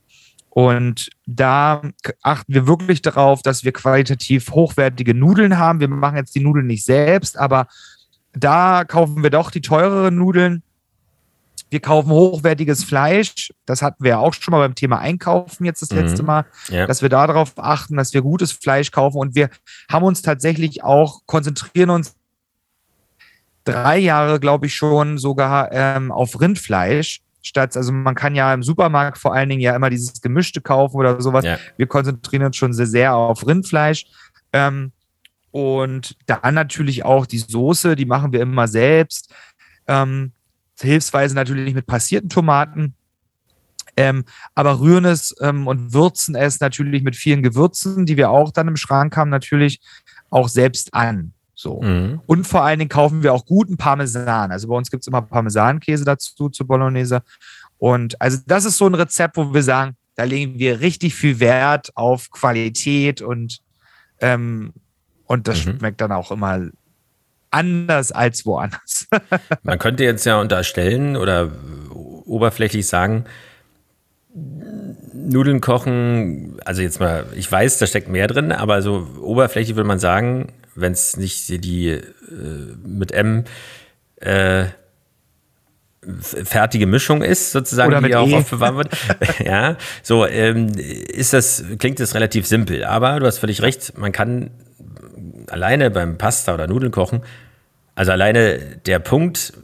Und 0.50 1.10
da 1.26 1.82
achten 2.22 2.52
wir 2.52 2.66
wirklich 2.66 3.02
darauf, 3.02 3.42
dass 3.42 3.64
wir 3.64 3.72
qualitativ 3.72 4.50
hochwertige 4.50 5.14
Nudeln 5.14 5.58
haben. 5.58 5.80
Wir 5.80 5.88
machen 5.88 6.16
jetzt 6.16 6.34
die 6.34 6.40
Nudeln 6.40 6.66
nicht 6.66 6.84
selbst, 6.84 7.38
aber 7.38 7.68
da 8.34 8.84
kaufen 8.84 9.22
wir 9.22 9.30
doch 9.30 9.50
die 9.50 9.62
teureren 9.62 10.16
Nudeln. 10.16 10.62
Wir 11.70 11.80
kaufen 11.80 12.10
hochwertiges 12.10 12.84
Fleisch. 12.84 13.50
Das 13.64 13.80
hatten 13.80 14.04
wir 14.04 14.10
ja 14.10 14.18
auch 14.18 14.34
schon 14.34 14.52
mal 14.52 14.58
beim 14.58 14.74
Thema 14.74 14.98
Einkaufen 14.98 15.64
jetzt 15.64 15.80
das 15.80 15.90
letzte 15.90 16.22
mhm. 16.22 16.26
Mal, 16.26 16.46
ja. 16.68 16.86
dass 16.86 17.00
wir 17.00 17.08
darauf 17.08 17.54
achten, 17.56 17.96
dass 17.96 18.12
wir 18.12 18.20
gutes 18.20 18.52
Fleisch 18.52 18.90
kaufen. 18.90 19.18
Und 19.18 19.34
wir 19.34 19.48
haben 19.90 20.04
uns 20.04 20.20
tatsächlich 20.20 20.84
auch, 20.84 21.20
konzentrieren 21.26 21.90
uns 21.90 22.14
drei 23.66 23.98
Jahre, 23.98 24.40
glaube 24.40 24.66
ich, 24.66 24.74
schon 24.74 25.18
sogar 25.18 25.70
ähm, 25.72 26.10
auf 26.10 26.40
Rindfleisch. 26.40 27.20
Statt, 27.42 27.76
also 27.76 27.92
man 27.92 28.16
kann 28.16 28.34
ja 28.34 28.52
im 28.52 28.64
Supermarkt 28.64 29.18
vor 29.18 29.32
allen 29.32 29.48
Dingen 29.48 29.60
ja 29.60 29.76
immer 29.76 29.88
dieses 29.88 30.20
Gemischte 30.20 30.60
kaufen 30.60 30.96
oder 30.96 31.20
sowas. 31.20 31.44
Ja. 31.44 31.58
Wir 31.76 31.86
konzentrieren 31.86 32.42
uns 32.42 32.56
schon 32.56 32.72
sehr, 32.72 32.86
sehr 32.86 33.14
auf 33.14 33.46
Rindfleisch. 33.46 34.06
Ähm, 34.52 34.90
und 35.52 36.16
dann 36.26 36.54
natürlich 36.54 37.04
auch 37.04 37.24
die 37.24 37.38
Soße, 37.38 37.94
die 37.94 38.04
machen 38.04 38.32
wir 38.32 38.40
immer 38.40 38.66
selbst. 38.66 39.32
Ähm, 39.86 40.32
hilfsweise 40.80 41.34
natürlich 41.34 41.72
mit 41.74 41.86
passierten 41.86 42.28
Tomaten. 42.28 42.94
Ähm, 43.96 44.24
aber 44.54 44.80
rühren 44.80 45.06
es 45.06 45.34
ähm, 45.40 45.66
und 45.66 45.94
würzen 45.94 46.34
es 46.34 46.60
natürlich 46.60 47.02
mit 47.02 47.16
vielen 47.16 47.42
Gewürzen, 47.42 48.04
die 48.04 48.16
wir 48.16 48.30
auch 48.30 48.50
dann 48.50 48.68
im 48.68 48.76
Schrank 48.76 49.16
haben, 49.16 49.30
natürlich 49.30 49.80
auch 50.28 50.48
selbst 50.48 50.92
an. 50.92 51.32
So. 51.56 51.80
Mhm. 51.80 52.20
Und 52.26 52.46
vor 52.46 52.62
allen 52.62 52.78
Dingen 52.78 52.90
kaufen 52.90 53.22
wir 53.22 53.32
auch 53.32 53.46
guten 53.46 53.78
Parmesan. 53.78 54.52
Also 54.52 54.68
bei 54.68 54.76
uns 54.76 54.90
gibt 54.90 55.02
es 55.02 55.06
immer 55.06 55.22
Parmesankäse 55.22 56.04
dazu 56.04 56.50
zur 56.50 56.66
Bolognese. 56.66 57.22
Und 57.78 58.20
also 58.20 58.38
das 58.46 58.66
ist 58.66 58.76
so 58.76 58.86
ein 58.86 58.94
Rezept, 58.94 59.38
wo 59.38 59.52
wir 59.52 59.62
sagen, 59.62 59.96
da 60.16 60.24
legen 60.24 60.58
wir 60.58 60.80
richtig 60.80 61.14
viel 61.14 61.40
Wert 61.40 61.90
auf 61.94 62.30
Qualität 62.30 63.22
und, 63.22 63.60
ähm, 64.20 64.72
und 65.24 65.48
das 65.48 65.64
mhm. 65.64 65.78
schmeckt 65.78 66.00
dann 66.02 66.12
auch 66.12 66.30
immer 66.30 66.68
anders 67.50 68.12
als 68.12 68.44
woanders. 68.44 69.08
Man 69.62 69.78
könnte 69.78 70.04
jetzt 70.04 70.26
ja 70.26 70.38
unterstellen 70.38 71.16
oder 71.16 71.50
oberflächlich 72.26 72.86
sagen, 72.86 73.24
Nudeln 75.14 75.62
kochen, 75.62 76.58
also 76.66 76.82
jetzt 76.82 77.00
mal, 77.00 77.24
ich 77.34 77.50
weiß, 77.50 77.78
da 77.78 77.86
steckt 77.86 78.08
mehr 78.08 78.26
drin, 78.26 78.52
aber 78.52 78.82
so 78.82 79.08
oberflächlich 79.22 79.74
würde 79.74 79.88
man 79.88 79.98
sagen, 79.98 80.52
wenn 80.76 80.92
es 80.92 81.16
nicht 81.16 81.64
die 81.64 81.88
äh, 81.88 82.02
mit 82.84 83.12
M 83.12 83.44
äh, 84.16 84.66
fertige 86.22 86.86
Mischung 86.86 87.22
ist, 87.22 87.52
sozusagen, 87.52 87.92
Oder 87.92 88.06
die 88.06 88.14
auch 88.14 88.28
e. 88.28 88.36
aufbewahren 88.36 88.76
wird. 88.76 88.88
ja, 89.44 89.76
so 90.02 90.26
ähm, 90.26 90.72
ist 90.76 91.32
das, 91.32 91.64
klingt 91.78 91.98
das 92.00 92.14
relativ 92.14 92.46
simpel. 92.46 92.84
Aber 92.84 93.18
du 93.18 93.26
hast 93.26 93.38
völlig 93.38 93.62
recht, 93.62 93.98
man 93.98 94.12
kann 94.12 94.50
alleine 95.48 95.90
beim 95.90 96.18
Pasta 96.18 96.54
oder 96.54 96.66
Nudeln 96.66 96.92
kochen, 96.92 97.22
also 97.94 98.12
alleine 98.12 98.58
der 98.86 98.98
Punkt, 98.98 99.54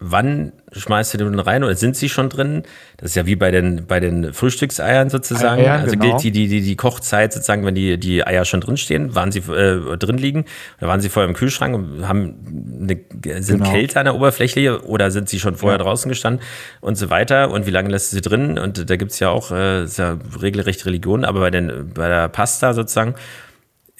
wann 0.00 0.52
schmeißt 0.72 1.14
du 1.14 1.18
den 1.18 1.38
rein 1.40 1.64
oder 1.64 1.74
sind 1.74 1.96
sie 1.96 2.08
schon 2.08 2.28
drin? 2.28 2.62
Das 2.98 3.10
ist 3.10 3.14
ja 3.16 3.26
wie 3.26 3.36
bei 3.36 3.50
den, 3.50 3.86
bei 3.86 4.00
den 4.00 4.32
Frühstückseiern 4.32 5.10
sozusagen. 5.10 5.62
Ja, 5.62 5.76
also 5.76 5.96
genau. 5.96 6.18
gilt 6.18 6.34
die, 6.34 6.48
die, 6.48 6.60
die, 6.60 6.76
Kochzeit 6.76 7.32
sozusagen, 7.32 7.64
wenn 7.64 7.74
die, 7.74 7.98
die 7.98 8.24
Eier 8.26 8.44
schon 8.44 8.60
drin 8.60 8.76
stehen, 8.76 9.14
waren 9.14 9.32
sie 9.32 9.40
äh, 9.40 9.96
drin 9.96 10.18
liegen 10.18 10.44
oder 10.78 10.88
waren 10.88 11.00
sie 11.00 11.08
vorher 11.08 11.28
im 11.28 11.34
Kühlschrank 11.34 11.74
und 11.74 12.06
haben 12.06 12.34
eine, 12.80 13.42
sind 13.42 13.58
genau. 13.58 13.70
kälter 13.70 14.00
an 14.00 14.04
der 14.06 14.14
Oberfläche 14.14 14.86
oder 14.86 15.10
sind 15.10 15.28
sie 15.28 15.40
schon 15.40 15.56
vorher 15.56 15.78
ja. 15.78 15.84
draußen 15.84 16.08
gestanden 16.08 16.44
und 16.80 16.96
so 16.96 17.10
weiter 17.10 17.50
und 17.50 17.66
wie 17.66 17.70
lange 17.70 17.88
lässt 17.88 18.12
du 18.12 18.16
sie 18.16 18.22
drin? 18.22 18.58
Und 18.58 18.88
da 18.88 18.96
gibt 18.96 19.12
es 19.12 19.18
ja 19.18 19.30
auch 19.30 19.50
äh, 19.50 19.84
ja 19.84 20.18
regelrecht 20.40 20.86
Religion, 20.86 21.24
aber 21.24 21.40
bei, 21.40 21.50
den, 21.50 21.90
bei 21.92 22.08
der 22.08 22.28
Pasta 22.28 22.72
sozusagen 22.72 23.14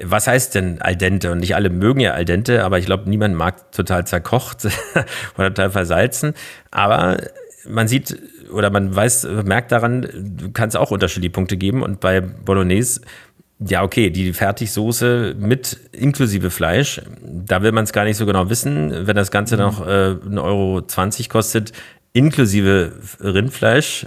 was 0.02 0.26
heißt 0.26 0.54
denn 0.54 0.80
al 0.80 0.96
dente? 0.96 1.32
Und 1.32 1.38
nicht 1.38 1.54
alle 1.54 1.70
mögen 1.70 2.00
ja 2.00 2.12
al 2.12 2.24
dente, 2.24 2.64
aber 2.64 2.78
ich 2.78 2.87
glaube, 2.87 3.08
niemand 3.08 3.34
mag 3.34 3.72
total 3.72 4.06
zerkocht 4.06 4.68
oder 5.38 5.48
total 5.48 5.70
versalzen. 5.70 6.34
Aber 6.70 7.18
man 7.68 7.88
sieht 7.88 8.16
oder 8.52 8.70
man 8.70 8.94
weiß, 8.94 9.26
merkt 9.44 9.72
daran, 9.72 10.08
du 10.14 10.50
kannst 10.52 10.76
auch 10.76 10.90
unterschiedliche 10.90 11.32
Punkte 11.32 11.56
geben. 11.56 11.82
Und 11.82 12.00
bei 12.00 12.20
Bolognese, 12.20 13.00
ja, 13.58 13.82
okay, 13.82 14.11
die 14.11 14.32
Fertigsoße 14.32 15.34
mit 15.38 15.78
inklusive 15.92 16.50
Fleisch, 16.50 17.00
da 17.22 17.62
will 17.62 17.72
man 17.72 17.84
es 17.84 17.92
gar 17.92 18.04
nicht 18.04 18.16
so 18.16 18.26
genau 18.26 18.48
wissen. 18.50 19.06
Wenn 19.06 19.16
das 19.16 19.30
Ganze 19.30 19.56
mhm. 19.56 19.62
noch 19.62 19.87
äh, 19.87 20.14
1,20 20.14 20.38
Euro 20.38 20.82
kostet, 21.28 21.72
inklusive 22.12 22.92
Rindfleisch, 23.20 24.06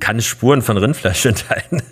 kann 0.00 0.20
Spuren 0.20 0.62
von 0.62 0.76
Rindfleisch 0.76 1.24
enthalten. 1.26 1.82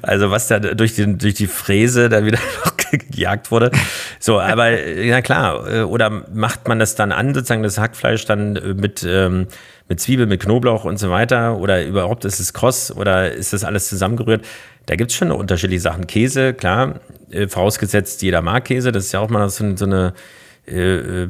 Also 0.00 0.30
was 0.30 0.48
da 0.48 0.58
durch, 0.58 0.96
den, 0.96 1.18
durch 1.18 1.34
die 1.34 1.46
Fräse 1.46 2.08
da 2.08 2.24
wieder 2.24 2.38
gejagt 3.10 3.50
wurde. 3.50 3.70
So, 4.18 4.40
aber 4.40 4.70
na 5.04 5.22
klar, 5.22 5.66
äh, 5.68 5.82
oder 5.82 6.10
macht 6.10 6.68
man 6.68 6.78
das 6.78 6.94
dann 6.94 7.12
an, 7.12 7.34
sozusagen 7.34 7.62
das 7.62 7.78
Hackfleisch 7.78 8.24
dann 8.26 8.56
äh, 8.56 8.74
mit, 8.74 9.04
ähm, 9.08 9.46
mit 9.88 10.00
Zwiebel, 10.00 10.26
mit 10.26 10.42
Knoblauch 10.42 10.84
und 10.84 10.98
so 10.98 11.10
weiter? 11.10 11.56
Oder 11.58 11.84
überhaupt 11.84 12.24
ist 12.24 12.38
es 12.38 12.52
kross 12.52 12.94
oder 12.94 13.32
ist 13.32 13.52
das 13.52 13.64
alles 13.64 13.88
zusammengerührt? 13.88 14.44
Da 14.86 14.96
gibt 14.96 15.10
es 15.10 15.16
schon 15.16 15.30
unterschiedliche 15.30 15.80
Sachen. 15.80 16.06
Käse, 16.06 16.54
klar, 16.54 17.00
äh, 17.30 17.48
vorausgesetzt, 17.48 18.22
jeder 18.22 18.42
mag 18.42 18.64
Käse, 18.64 18.92
das 18.92 19.06
ist 19.06 19.12
ja 19.12 19.20
auch 19.20 19.30
mal 19.30 19.48
so, 19.48 19.76
so 19.76 19.84
eine 19.84 20.12
äh, 20.66 21.26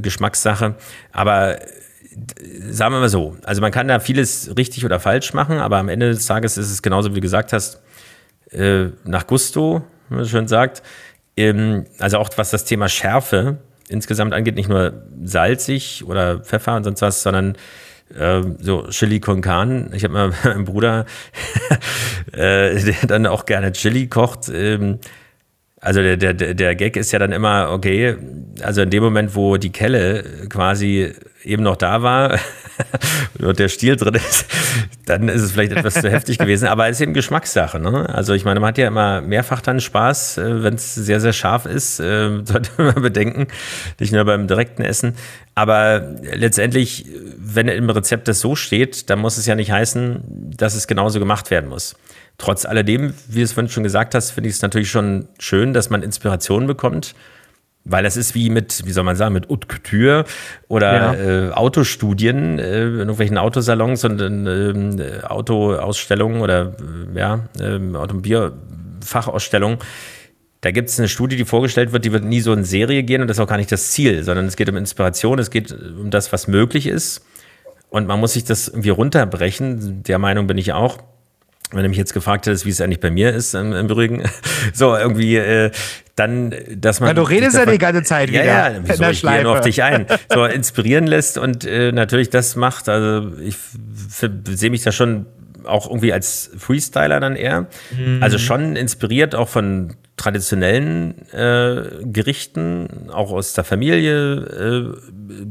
Geschmackssache. 0.00 0.74
Aber 1.12 1.58
sagen 2.70 2.94
wir 2.94 3.00
mal 3.00 3.08
so, 3.08 3.36
also 3.44 3.60
man 3.60 3.70
kann 3.70 3.88
da 3.88 4.00
vieles 4.00 4.56
richtig 4.56 4.84
oder 4.84 5.00
falsch 5.00 5.34
machen, 5.34 5.58
aber 5.58 5.76
am 5.78 5.88
Ende 5.88 6.10
des 6.10 6.26
Tages 6.26 6.56
ist 6.56 6.70
es 6.70 6.82
genauso, 6.82 7.10
wie 7.10 7.16
du 7.16 7.20
gesagt 7.20 7.52
hast, 7.52 7.80
äh, 8.50 8.86
nach 9.04 9.26
Gusto, 9.26 9.84
wie 10.08 10.14
man 10.16 10.26
schön 10.26 10.48
sagt. 10.48 10.82
Ähm, 11.36 11.86
also 11.98 12.18
auch 12.18 12.30
was 12.36 12.50
das 12.50 12.64
Thema 12.64 12.88
Schärfe 12.88 13.58
insgesamt 13.88 14.32
angeht, 14.32 14.56
nicht 14.56 14.68
nur 14.68 15.04
salzig 15.22 16.04
oder 16.06 16.40
Pfeffer 16.40 16.76
und 16.76 16.84
sonst 16.84 17.02
was, 17.02 17.22
sondern 17.22 17.56
äh, 18.14 18.42
so 18.60 18.86
Chili 18.90 19.20
con 19.20 19.40
Carne. 19.40 19.90
Ich 19.92 20.04
habe 20.04 20.14
mal 20.14 20.32
meinen 20.44 20.64
Bruder, 20.64 21.06
äh, 22.32 22.80
der 22.80 23.06
dann 23.06 23.26
auch 23.26 23.46
gerne 23.46 23.72
Chili 23.72 24.08
kocht. 24.08 24.48
Also 25.86 26.02
der, 26.02 26.16
der, 26.16 26.34
der 26.34 26.74
Gag 26.74 26.96
ist 26.96 27.12
ja 27.12 27.20
dann 27.20 27.30
immer, 27.30 27.70
okay, 27.70 28.16
also 28.60 28.82
in 28.82 28.90
dem 28.90 29.04
Moment, 29.04 29.36
wo 29.36 29.56
die 29.56 29.70
Kelle 29.70 30.24
quasi 30.48 31.12
eben 31.44 31.62
noch 31.62 31.76
da 31.76 32.02
war 32.02 32.40
und 33.38 33.56
der 33.60 33.68
Stiel 33.68 33.94
drin 33.94 34.14
ist, 34.14 34.46
dann 35.04 35.28
ist 35.28 35.42
es 35.42 35.52
vielleicht 35.52 35.70
etwas 35.70 35.94
zu 35.94 36.10
heftig 36.10 36.38
gewesen. 36.38 36.66
Aber 36.66 36.88
es 36.88 36.96
ist 36.96 37.02
eben 37.02 37.14
Geschmackssache. 37.14 37.78
Ne? 37.78 38.12
Also 38.12 38.34
ich 38.34 38.44
meine, 38.44 38.58
man 38.58 38.70
hat 38.70 38.78
ja 38.78 38.88
immer 38.88 39.20
mehrfach 39.20 39.60
dann 39.60 39.78
Spaß, 39.78 40.38
äh, 40.38 40.64
wenn 40.64 40.74
es 40.74 40.96
sehr, 40.96 41.20
sehr 41.20 41.32
scharf 41.32 41.66
ist, 41.66 42.00
äh, 42.00 42.30
sollte 42.44 42.70
man 42.78 43.00
bedenken, 43.00 43.46
nicht 44.00 44.12
nur 44.12 44.24
beim 44.24 44.48
direkten 44.48 44.82
Essen. 44.82 45.14
Aber 45.54 46.16
letztendlich, 46.32 47.06
wenn 47.38 47.68
im 47.68 47.88
Rezept 47.90 48.26
das 48.26 48.40
so 48.40 48.56
steht, 48.56 49.08
dann 49.08 49.20
muss 49.20 49.38
es 49.38 49.46
ja 49.46 49.54
nicht 49.54 49.70
heißen, 49.70 50.50
dass 50.56 50.74
es 50.74 50.88
genauso 50.88 51.20
gemacht 51.20 51.52
werden 51.52 51.70
muss. 51.70 51.94
Trotz 52.38 52.66
alledem, 52.66 53.14
wie 53.28 53.38
du 53.38 53.44
es 53.44 53.52
vorhin 53.52 53.70
schon 53.70 53.82
gesagt 53.82 54.14
hast, 54.14 54.30
finde 54.30 54.48
ich 54.50 54.56
es 54.56 54.62
natürlich 54.62 54.90
schon 54.90 55.28
schön, 55.38 55.72
dass 55.72 55.90
man 55.90 56.02
Inspirationen 56.02 56.66
bekommt. 56.66 57.14
Weil 57.88 58.02
das 58.02 58.16
ist 58.16 58.34
wie 58.34 58.50
mit, 58.50 58.84
wie 58.84 58.90
soll 58.90 59.04
man 59.04 59.14
sagen, 59.14 59.32
mit 59.32 59.48
Haute 59.48 59.68
Couture 59.68 60.24
oder 60.66 60.92
ja. 60.92 61.14
äh, 61.14 61.52
Autostudien 61.52 62.58
äh, 62.58 62.84
in 62.84 62.98
irgendwelchen 62.98 63.38
Autosalons 63.38 64.04
und 64.04 64.20
in 64.20 64.98
äh, 64.98 65.20
Autoausstellungen 65.22 66.40
oder 66.40 66.74
äh, 67.14 67.18
ja, 67.18 67.44
äh, 67.60 67.78
Automobilfachausstellungen. 67.96 69.78
Da 70.62 70.72
gibt 70.72 70.88
es 70.88 70.98
eine 70.98 71.06
Studie, 71.06 71.36
die 71.36 71.44
vorgestellt 71.44 71.92
wird, 71.92 72.04
die 72.04 72.12
wird 72.12 72.24
nie 72.24 72.40
so 72.40 72.52
in 72.52 72.64
Serie 72.64 73.04
gehen 73.04 73.22
und 73.22 73.28
das 73.28 73.36
ist 73.36 73.40
auch 73.40 73.46
gar 73.46 73.56
nicht 73.56 73.70
das 73.70 73.92
Ziel, 73.92 74.24
sondern 74.24 74.46
es 74.46 74.56
geht 74.56 74.68
um 74.68 74.76
Inspiration, 74.76 75.38
es 75.38 75.50
geht 75.50 75.70
um 75.70 76.10
das, 76.10 76.32
was 76.32 76.48
möglich 76.48 76.88
ist. 76.88 77.24
Und 77.88 78.08
man 78.08 78.18
muss 78.18 78.32
sich 78.32 78.42
das 78.42 78.66
irgendwie 78.66 78.88
runterbrechen. 78.88 80.02
Der 80.02 80.18
Meinung 80.18 80.48
bin 80.48 80.58
ich 80.58 80.72
auch 80.72 80.98
wenn 81.72 81.82
du 81.82 81.88
mich 81.88 81.98
jetzt 81.98 82.14
gefragt 82.14 82.46
hättest, 82.46 82.64
wie 82.64 82.70
es 82.70 82.80
eigentlich 82.80 83.00
bei 83.00 83.10
mir 83.10 83.32
ist 83.32 83.54
im, 83.54 83.72
im 83.72 83.86
Übrigen, 83.86 84.22
so 84.72 84.96
irgendwie, 84.96 85.36
äh, 85.36 85.70
dann, 86.14 86.54
dass 86.74 87.00
man. 87.00 87.08
Ja, 87.08 87.14
du 87.14 87.22
redest 87.22 87.56
davon, 87.56 87.68
ja 87.68 87.72
die 87.72 87.78
ganze 87.78 88.02
Zeit 88.02 88.30
wieder. 88.30 88.44
Ja, 88.44 88.70
ja, 88.70 88.80
wieso, 88.82 89.04
ich 89.04 89.22
gehe 89.22 89.42
nur 89.42 89.52
auf 89.52 89.60
dich 89.60 89.82
ein. 89.82 90.06
So 90.32 90.44
inspirieren 90.44 91.06
lässt 91.06 91.38
und 91.38 91.64
äh, 91.64 91.92
natürlich 91.92 92.30
das 92.30 92.56
macht. 92.56 92.88
Also 92.88 93.36
ich 93.38 93.56
sehe 94.08 94.70
mich 94.70 94.82
da 94.82 94.92
schon 94.92 95.26
auch 95.66 95.88
irgendwie 95.88 96.12
als 96.12 96.50
Freestyler 96.56 97.20
dann 97.20 97.36
eher. 97.36 97.66
Mhm. 97.96 98.22
Also 98.22 98.38
schon 98.38 98.76
inspiriert 98.76 99.34
auch 99.34 99.48
von 99.48 99.94
traditionellen 100.16 101.28
äh, 101.32 101.82
Gerichten, 102.04 103.10
auch 103.12 103.30
aus 103.30 103.52
der 103.52 103.64
Familie, 103.64 104.36
äh, 104.36 104.94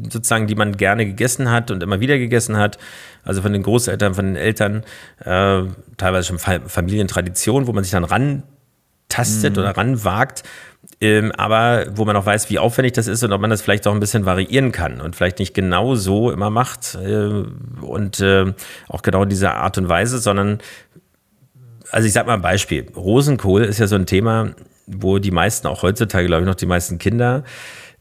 sozusagen, 0.09 0.47
die 0.47 0.55
man 0.55 0.75
gerne 0.75 1.05
gegessen 1.05 1.51
hat 1.51 1.69
und 1.69 1.83
immer 1.83 1.99
wieder 1.99 2.17
gegessen 2.17 2.57
hat. 2.57 2.77
Also 3.23 3.41
von 3.41 3.53
den 3.53 3.63
Großeltern, 3.63 4.15
von 4.15 4.25
den 4.25 4.35
Eltern, 4.35 4.83
äh, 5.19 5.63
teilweise 5.97 6.27
schon 6.27 6.39
Familientradition, 6.39 7.67
wo 7.67 7.73
man 7.73 7.83
sich 7.83 7.91
dann 7.91 8.03
rantastet 8.03 9.55
mhm. 9.55 9.63
oder 9.63 9.77
ranwagt. 9.77 10.43
Ähm, 11.01 11.31
aber 11.33 11.85
wo 11.95 12.05
man 12.05 12.15
auch 12.15 12.25
weiß, 12.25 12.49
wie 12.49 12.59
aufwendig 12.59 12.93
das 12.93 13.07
ist 13.07 13.23
und 13.23 13.33
ob 13.33 13.41
man 13.41 13.49
das 13.49 13.61
vielleicht 13.61 13.85
auch 13.87 13.93
ein 13.93 13.99
bisschen 13.99 14.25
variieren 14.25 14.71
kann 14.71 15.01
und 15.01 15.15
vielleicht 15.15 15.39
nicht 15.39 15.53
genau 15.53 15.95
so 15.95 16.31
immer 16.31 16.49
macht 16.49 16.95
äh, 16.95 17.43
und 17.81 18.19
äh, 18.19 18.53
auch 18.87 19.01
genau 19.01 19.25
diese 19.25 19.51
Art 19.51 19.77
und 19.77 19.89
Weise, 19.89 20.19
sondern 20.19 20.59
also 21.91 22.07
ich 22.07 22.13
sag 22.13 22.27
mal 22.27 22.33
ein 22.33 22.41
Beispiel. 22.41 22.87
Rosenkohl 22.95 23.63
ist 23.63 23.79
ja 23.79 23.87
so 23.87 23.95
ein 23.95 24.05
Thema, 24.05 24.51
wo 24.87 25.19
die 25.19 25.31
meisten, 25.31 25.67
auch 25.67 25.83
heutzutage, 25.83 26.27
glaube 26.27 26.43
ich, 26.43 26.47
noch 26.47 26.55
die 26.55 26.65
meisten 26.65 26.97
Kinder 26.97 27.43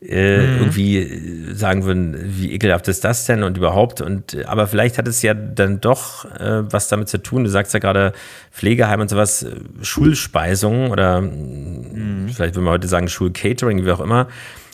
äh, 0.01 0.39
mhm. 0.39 0.59
irgendwie 0.59 1.55
sagen 1.55 1.85
würden, 1.85 2.17
wie 2.19 2.53
ekelhaft 2.53 2.89
ist 2.89 3.05
das 3.05 3.27
denn 3.27 3.43
und 3.43 3.57
überhaupt. 3.57 4.01
Und 4.01 4.45
aber 4.47 4.67
vielleicht 4.67 4.99
hat 4.99 5.09
es 5.09 5.23
ja 5.23 5.35
dann 5.35 5.81
doch 5.81 6.25
äh, 6.25 6.71
was 6.71 6.89
damit 6.89 7.09
zu 7.09 7.23
tun. 7.23 7.45
Du 7.45 7.51
sagst 7.51 7.73
ja 7.75 7.81
gerade 7.81 8.13
Pflegeheim 8.51 9.01
und 9.01 9.09
sowas, 9.09 9.47
Schulspeisung 9.83 10.91
oder 10.91 11.21
mhm. 11.21 12.29
vielleicht 12.29 12.55
würde 12.55 12.65
man 12.65 12.75
heute 12.75 12.89
sagen 12.89 13.09
Schulcatering, 13.09 13.85
wie 13.85 13.91
auch 13.91 14.01
immer, 14.01 14.29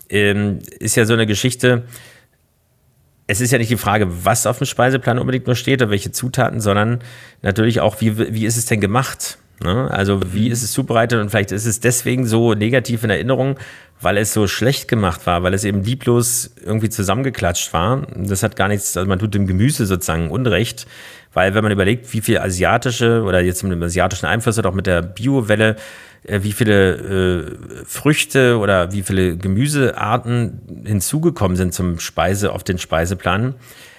ähm, 0.09 0.59
ist 0.79 0.97
ja 0.97 1.05
so 1.05 1.15
eine 1.15 1.27
Geschichte. 1.27 1.85
Es 3.27 3.41
ist 3.41 3.53
ja 3.53 3.59
nicht 3.59 3.71
die 3.71 3.77
Frage, 3.77 4.09
was 4.25 4.47
auf 4.47 4.59
dem 4.59 4.67
Speiseplan 4.67 5.21
unbedingt 5.21 5.47
nur 5.47 5.55
steht 5.55 5.81
oder 5.81 5.93
welche 5.93 6.11
Zutaten, 6.11 6.61
sondern 6.61 6.99
natürlich 7.43 7.81
auch, 7.81 8.01
wie, 8.01 8.19
wie 8.35 8.45
ist 8.45 8.57
es 8.57 8.67
denn 8.67 8.81
gemacht? 8.81 9.39
Ne? 9.63 9.91
Also 9.91 10.21
wie 10.33 10.49
ist 10.49 10.63
es 10.63 10.73
zubereitet 10.73 11.21
und 11.21 11.31
vielleicht 11.31 11.53
ist 11.53 11.67
es 11.67 11.81
deswegen 11.81 12.27
so 12.27 12.55
negativ 12.55 13.05
in 13.05 13.11
Erinnerung, 13.11 13.59
weil 14.01 14.17
es 14.17 14.33
so 14.33 14.47
schlecht 14.47 14.89
gemacht 14.89 15.27
war, 15.27 15.43
weil 15.43 15.53
es 15.53 15.65
eben 15.65 15.83
lieblos 15.83 16.55
irgendwie 16.65 16.89
zusammengeklatscht 16.89 17.73
war. 17.75 18.07
Das 18.17 18.43
hat 18.43 18.57
gar 18.57 18.69
nichts, 18.69 18.97
also 18.97 19.09
man 19.09 19.19
tut 19.19 19.35
dem 19.35 19.47
Gemüse 19.47 19.85
sozusagen 19.85 20.31
Unrecht, 20.31 20.87
weil 21.35 21.55
wenn 21.55 21.63
man 21.63 21.73
überlegt, 21.73 22.13
wie 22.15 22.23
viel 22.23 22.39
asiatische 22.39 23.23
oder 23.23 23.41
jetzt 23.41 23.63
mit 23.63 23.73
dem 23.73 23.83
asiatischen 23.83 24.27
Einfluss 24.27 24.59
oder 24.59 24.71
auch 24.71 24.75
mit 24.75 24.87
der 24.87 25.03
Biowelle, 25.03 25.77
äh, 26.25 26.41
wie 26.43 26.53
viele 26.53 26.95
äh, 26.95 27.85
Früchte 27.85 28.57
oder 28.59 28.93
wie 28.93 29.03
viele 29.03 29.37
Gemüsearten 29.37 30.85
hinzugekommen 30.87 31.59
sind 31.59 31.75
zum 31.75 32.01
Speise 32.01 32.53
auf 32.53 32.65
den 32.65 32.79
Speiseplan, 32.79 33.55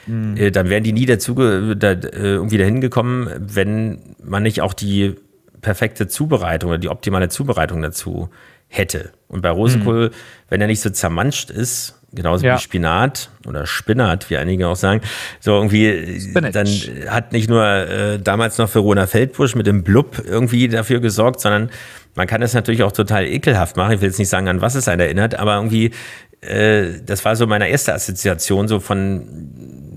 mhm. 0.08 0.38
äh, 0.38 0.50
dann 0.50 0.70
wären 0.70 0.84
die 0.84 0.94
nie 0.94 1.06
dazu 1.06 1.36
da, 1.36 1.92
äh, 1.92 1.98
irgendwie 2.14 2.58
dahin 2.58 2.82
gekommen, 2.82 3.30
wenn 3.38 4.16
man 4.24 4.42
nicht 4.42 4.62
auch 4.62 4.74
die 4.74 5.16
perfekte 5.62 6.08
Zubereitung 6.08 6.70
oder 6.70 6.80
die 6.80 6.90
optimale 6.90 7.30
Zubereitung 7.30 7.82
dazu 7.82 8.30
hätte. 8.68 9.12
Und 9.28 9.42
bei 9.42 9.50
Rosenkohl, 9.50 10.10
mhm. 10.10 10.14
wenn 10.50 10.62
er 10.62 10.68
nicht 10.68 10.82
so 10.82 10.90
zermanscht 10.90 11.50
ist, 11.50 12.00
genauso 12.14 12.46
ja. 12.46 12.56
wie 12.56 12.60
Spinat 12.60 13.30
oder 13.46 13.66
Spinat, 13.66 14.30
wie 14.30 14.38
einige 14.38 14.68
auch 14.68 14.76
sagen, 14.76 15.02
so 15.40 15.56
irgendwie, 15.56 16.20
Spinach. 16.20 16.52
dann 16.52 16.68
hat 17.08 17.32
nicht 17.32 17.50
nur 17.50 17.66
äh, 17.66 18.20
damals 18.20 18.58
noch 18.58 18.74
Verona 18.74 19.08
Feldbusch 19.08 19.56
mit 19.56 19.68
dem 19.68 19.84
Blub 19.84 20.22
irgendwie 20.26 20.68
dafür 20.68 21.00
gesorgt, 21.00 21.42
sondern 21.42 21.70
man 22.16 22.28
kann 22.28 22.42
das 22.42 22.54
natürlich 22.54 22.84
auch 22.84 22.92
total 22.92 23.26
ekelhaft 23.26 23.78
machen. 23.78 23.94
Ich 23.94 24.02
will 24.02 24.10
jetzt 24.10 24.20
nicht 24.20 24.30
sagen, 24.30 24.48
an 24.48 24.62
was 24.62 24.76
es 24.76 24.88
einen 24.88 25.02
erinnert, 25.02 25.36
aber 25.36 25.56
irgendwie, 25.56 25.92
äh, 26.42 27.00
das 27.06 27.24
war 27.24 27.36
so 27.36 27.48
meine 27.48 27.70
erste 27.70 27.94
Assoziation, 27.94 28.68
so 28.68 28.80
von 28.80 29.28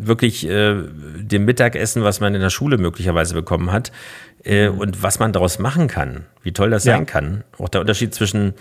wirklich 0.06 0.48
äh, 0.48 0.74
dem 1.18 1.44
Mittagessen, 1.44 2.04
was 2.04 2.20
man 2.20 2.34
in 2.34 2.40
der 2.40 2.50
Schule 2.50 2.76
möglicherweise 2.76 3.34
bekommen 3.34 3.72
hat 3.72 3.90
äh, 4.44 4.68
und 4.68 5.02
was 5.02 5.18
man 5.18 5.32
daraus 5.32 5.58
machen 5.58 5.88
kann, 5.88 6.26
wie 6.42 6.52
toll 6.52 6.70
das 6.70 6.84
ja. 6.84 6.94
sein 6.94 7.06
kann. 7.06 7.44
Auch 7.58 7.68
der 7.68 7.80
Unterschied 7.80 8.14
zwischen 8.14 8.54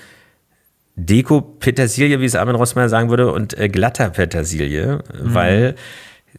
Deko-Petersilie, 0.95 2.19
wie 2.19 2.25
es 2.25 2.35
Armin 2.35 2.55
Rossmeier 2.55 2.89
sagen 2.89 3.09
würde, 3.09 3.31
und 3.31 3.57
äh, 3.57 3.67
glatter 3.69 4.09
Petersilie, 4.09 4.97
mhm. 4.97 5.33
weil 5.33 5.75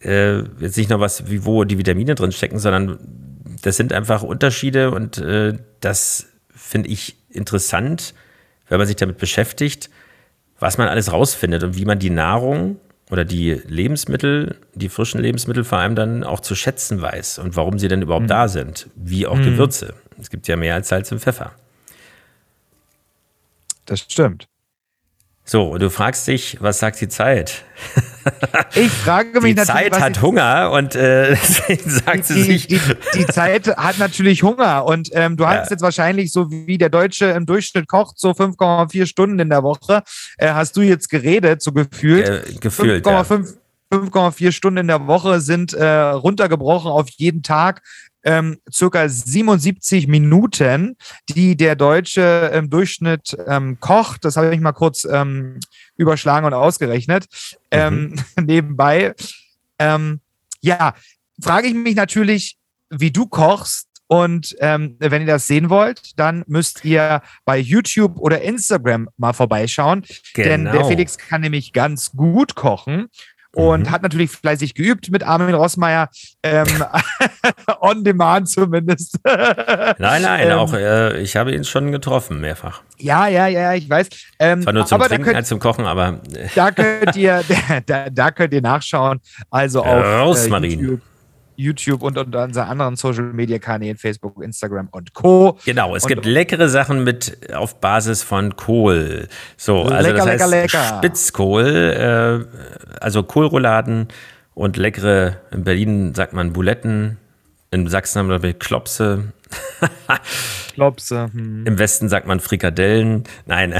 äh, 0.01 0.39
jetzt 0.59 0.77
nicht 0.77 0.89
nur 0.89 0.99
was, 0.99 1.29
wie 1.29 1.45
wo 1.45 1.63
die 1.63 1.77
Vitamine 1.77 2.15
drin 2.15 2.31
stecken, 2.31 2.59
sondern 2.59 2.99
das 3.61 3.77
sind 3.77 3.93
einfach 3.93 4.23
Unterschiede 4.23 4.91
und 4.91 5.17
äh, 5.17 5.53
das 5.81 6.27
finde 6.53 6.89
ich 6.89 7.17
interessant, 7.29 8.13
wenn 8.67 8.77
man 8.77 8.87
sich 8.87 8.95
damit 8.95 9.17
beschäftigt, 9.17 9.89
was 10.59 10.77
man 10.77 10.87
alles 10.87 11.11
rausfindet 11.11 11.63
und 11.63 11.77
wie 11.77 11.85
man 11.85 11.99
die 11.99 12.09
Nahrung 12.09 12.79
oder 13.09 13.23
die 13.25 13.51
Lebensmittel, 13.67 14.57
die 14.73 14.89
frischen 14.89 15.21
Lebensmittel 15.21 15.63
vor 15.63 15.77
allem 15.77 15.95
dann 15.95 16.23
auch 16.23 16.39
zu 16.39 16.55
schätzen 16.55 17.01
weiß 17.01 17.39
und 17.39 17.55
warum 17.55 17.77
sie 17.77 17.87
denn 17.87 18.01
überhaupt 18.01 18.23
mhm. 18.23 18.29
da 18.29 18.47
sind, 18.47 18.89
wie 18.95 19.27
auch 19.27 19.37
mhm. 19.37 19.43
Gewürze. 19.43 19.93
Es 20.19 20.29
gibt 20.29 20.47
ja 20.47 20.55
mehr 20.55 20.75
als 20.75 20.89
Salz 20.89 21.11
und 21.11 21.19
Pfeffer. 21.19 21.51
Das 23.85 23.99
stimmt. 23.99 24.47
So, 25.43 25.77
du 25.77 25.91
fragst 25.91 26.27
dich, 26.27 26.57
was 26.61 26.79
sagt 26.79 26.99
die 27.01 27.07
Zeit? 27.07 27.63
Ich 28.75 28.91
frage 28.91 29.39
mich 29.41 29.55
die 29.55 29.61
natürlich. 29.61 29.85
Die 29.85 29.91
Zeit 29.91 30.01
hat 30.01 30.21
Hunger 30.21 30.71
und 30.71 30.95
äh, 30.95 31.35
sagt 31.85 32.25
sie 32.25 32.33
die, 32.33 32.43
sich. 32.43 32.67
Die, 32.67 32.79
die, 33.13 33.25
Zeit 33.27 33.67
hat 33.77 33.99
natürlich 33.99 34.43
Hunger 34.43 34.85
und 34.85 35.09
ähm, 35.13 35.37
du 35.37 35.45
hast 35.47 35.71
jetzt 35.71 35.81
wahrscheinlich, 35.81 36.31
so 36.31 36.49
wie 36.49 36.77
der 36.77 36.89
Deutsche 36.89 37.25
im 37.27 37.45
Durchschnitt 37.45 37.87
kocht, 37.87 38.19
so 38.19 38.31
5,4 38.31 39.05
Stunden 39.05 39.39
in 39.39 39.49
der 39.49 39.63
Woche, 39.63 40.03
äh, 40.37 40.49
hast 40.49 40.75
du 40.77 40.81
jetzt 40.81 41.09
geredet, 41.09 41.61
so 41.61 41.71
gefühlt. 41.71 42.27
Äh, 42.27 42.41
gefühlt. 42.59 43.05
5,5 43.05 43.45
ja. 43.45 43.53
5,4 43.93 44.51
Stunden 44.51 44.79
in 44.79 44.87
der 44.87 45.07
Woche 45.07 45.39
sind 45.39 45.73
äh, 45.73 45.85
runtergebrochen 45.85 46.91
auf 46.91 47.07
jeden 47.09 47.43
Tag 47.43 47.81
ähm, 48.25 48.59
circa 48.71 49.07
77 49.07 50.07
Minuten, 50.07 50.97
die 51.29 51.55
der 51.55 51.75
Deutsche 51.75 52.51
im 52.53 52.69
Durchschnitt 52.69 53.37
ähm, 53.47 53.79
kocht. 53.79 54.25
Das 54.25 54.35
habe 54.35 54.53
ich 54.53 54.59
mal 54.59 54.73
kurz 54.73 55.05
ähm, 55.05 55.59
überschlagen 55.95 56.45
und 56.45 56.53
ausgerechnet. 56.53 57.27
Ähm, 57.71 58.15
mhm. 58.35 58.45
nebenbei. 58.45 59.13
Ähm, 59.79 60.19
ja, 60.61 60.95
frage 61.41 61.67
ich 61.67 61.75
mich 61.75 61.95
natürlich, 61.95 62.57
wie 62.89 63.11
du 63.11 63.27
kochst. 63.27 63.87
Und 64.07 64.55
ähm, 64.59 64.97
wenn 64.99 65.23
ihr 65.23 65.27
das 65.27 65.47
sehen 65.47 65.71
wollt, 65.71 66.19
dann 66.19 66.43
müsst 66.45 66.85
ihr 66.85 67.23
bei 67.43 67.57
YouTube 67.57 68.19
oder 68.19 68.39
Instagram 68.41 69.09
mal 69.17 69.33
vorbeischauen. 69.33 70.05
Genau. 70.35 70.49
Denn 70.49 70.63
der 70.65 70.73
genau. 70.73 70.87
Felix 70.87 71.17
kann 71.17 71.41
nämlich 71.41 71.73
ganz 71.73 72.11
gut 72.11 72.53
kochen 72.53 73.09
und 73.55 73.87
mhm. 73.87 73.91
hat 73.91 74.03
natürlich 74.03 74.31
fleißig 74.31 74.75
geübt 74.75 75.09
mit 75.09 75.23
Armin 75.23 75.55
Rossmeier, 75.55 76.09
ähm, 76.43 76.67
on 77.81 78.03
demand 78.03 78.49
zumindest. 78.49 79.17
nein, 79.23 80.21
nein, 80.21 80.49
ähm, 80.49 80.57
auch 80.57 80.73
äh, 80.73 81.21
ich 81.21 81.35
habe 81.35 81.53
ihn 81.53 81.63
schon 81.63 81.91
getroffen, 81.91 82.41
mehrfach. 82.41 82.81
Ja, 82.97 83.27
ja, 83.27 83.47
ja, 83.47 83.73
ich 83.73 83.89
weiß. 83.89 84.07
Ähm, 84.39 84.61
Zwar 84.61 84.73
nur 84.73 84.85
zum 84.85 85.01
Trinken 85.01 85.23
könnt, 85.23 85.37
als 85.37 85.47
zum 85.47 85.59
Kochen, 85.59 85.85
aber. 85.85 86.19
da 86.55 86.71
könnt 86.71 87.15
ihr, 87.15 87.43
da, 87.85 88.09
da, 88.09 88.31
könnt 88.31 88.53
ihr 88.53 88.61
nachschauen. 88.61 89.19
Also 89.49 89.83
auf 89.83 90.05
Rosmarin. 90.21 90.71
Äh, 90.71 90.83
YouTube. 90.83 91.01
YouTube 91.55 92.03
und, 92.03 92.17
und 92.17 92.35
unseren 92.35 92.67
anderen 92.67 92.95
Social 92.95 93.25
Media 93.25 93.59
Kanälen, 93.59 93.97
Facebook, 93.97 94.41
Instagram 94.43 94.87
und 94.91 95.13
Co. 95.13 95.57
Genau, 95.65 95.95
es 95.95 96.03
und, 96.03 96.09
gibt 96.09 96.25
leckere 96.25 96.69
Sachen 96.69 97.03
mit 97.03 97.53
auf 97.53 97.79
Basis 97.79 98.23
von 98.23 98.55
Kohl. 98.55 99.27
So, 99.57 99.83
also 99.83 99.95
lecker, 99.95 100.17
das 100.17 100.27
heißt 100.27 100.51
lecker, 100.51 100.79
lecker. 100.79 100.97
Spitzkohl, 100.97 101.65
äh, 101.65 102.97
also 102.99 103.23
Kohlrouladen 103.23 104.07
und 104.53 104.77
leckere, 104.77 105.37
in 105.51 105.63
Berlin 105.63 106.13
sagt 106.15 106.33
man 106.33 106.53
Buletten, 106.53 107.17
in 107.71 107.87
Sachsen 107.87 108.19
haben 108.19 108.43
wir 108.43 108.53
Klopse. 108.53 109.33
Klopse. 110.73 111.29
Hm. 111.31 111.65
Im 111.65 111.79
Westen 111.79 112.09
sagt 112.09 112.27
man 112.27 112.39
Frikadellen. 112.39 113.23
Nein. 113.45 113.73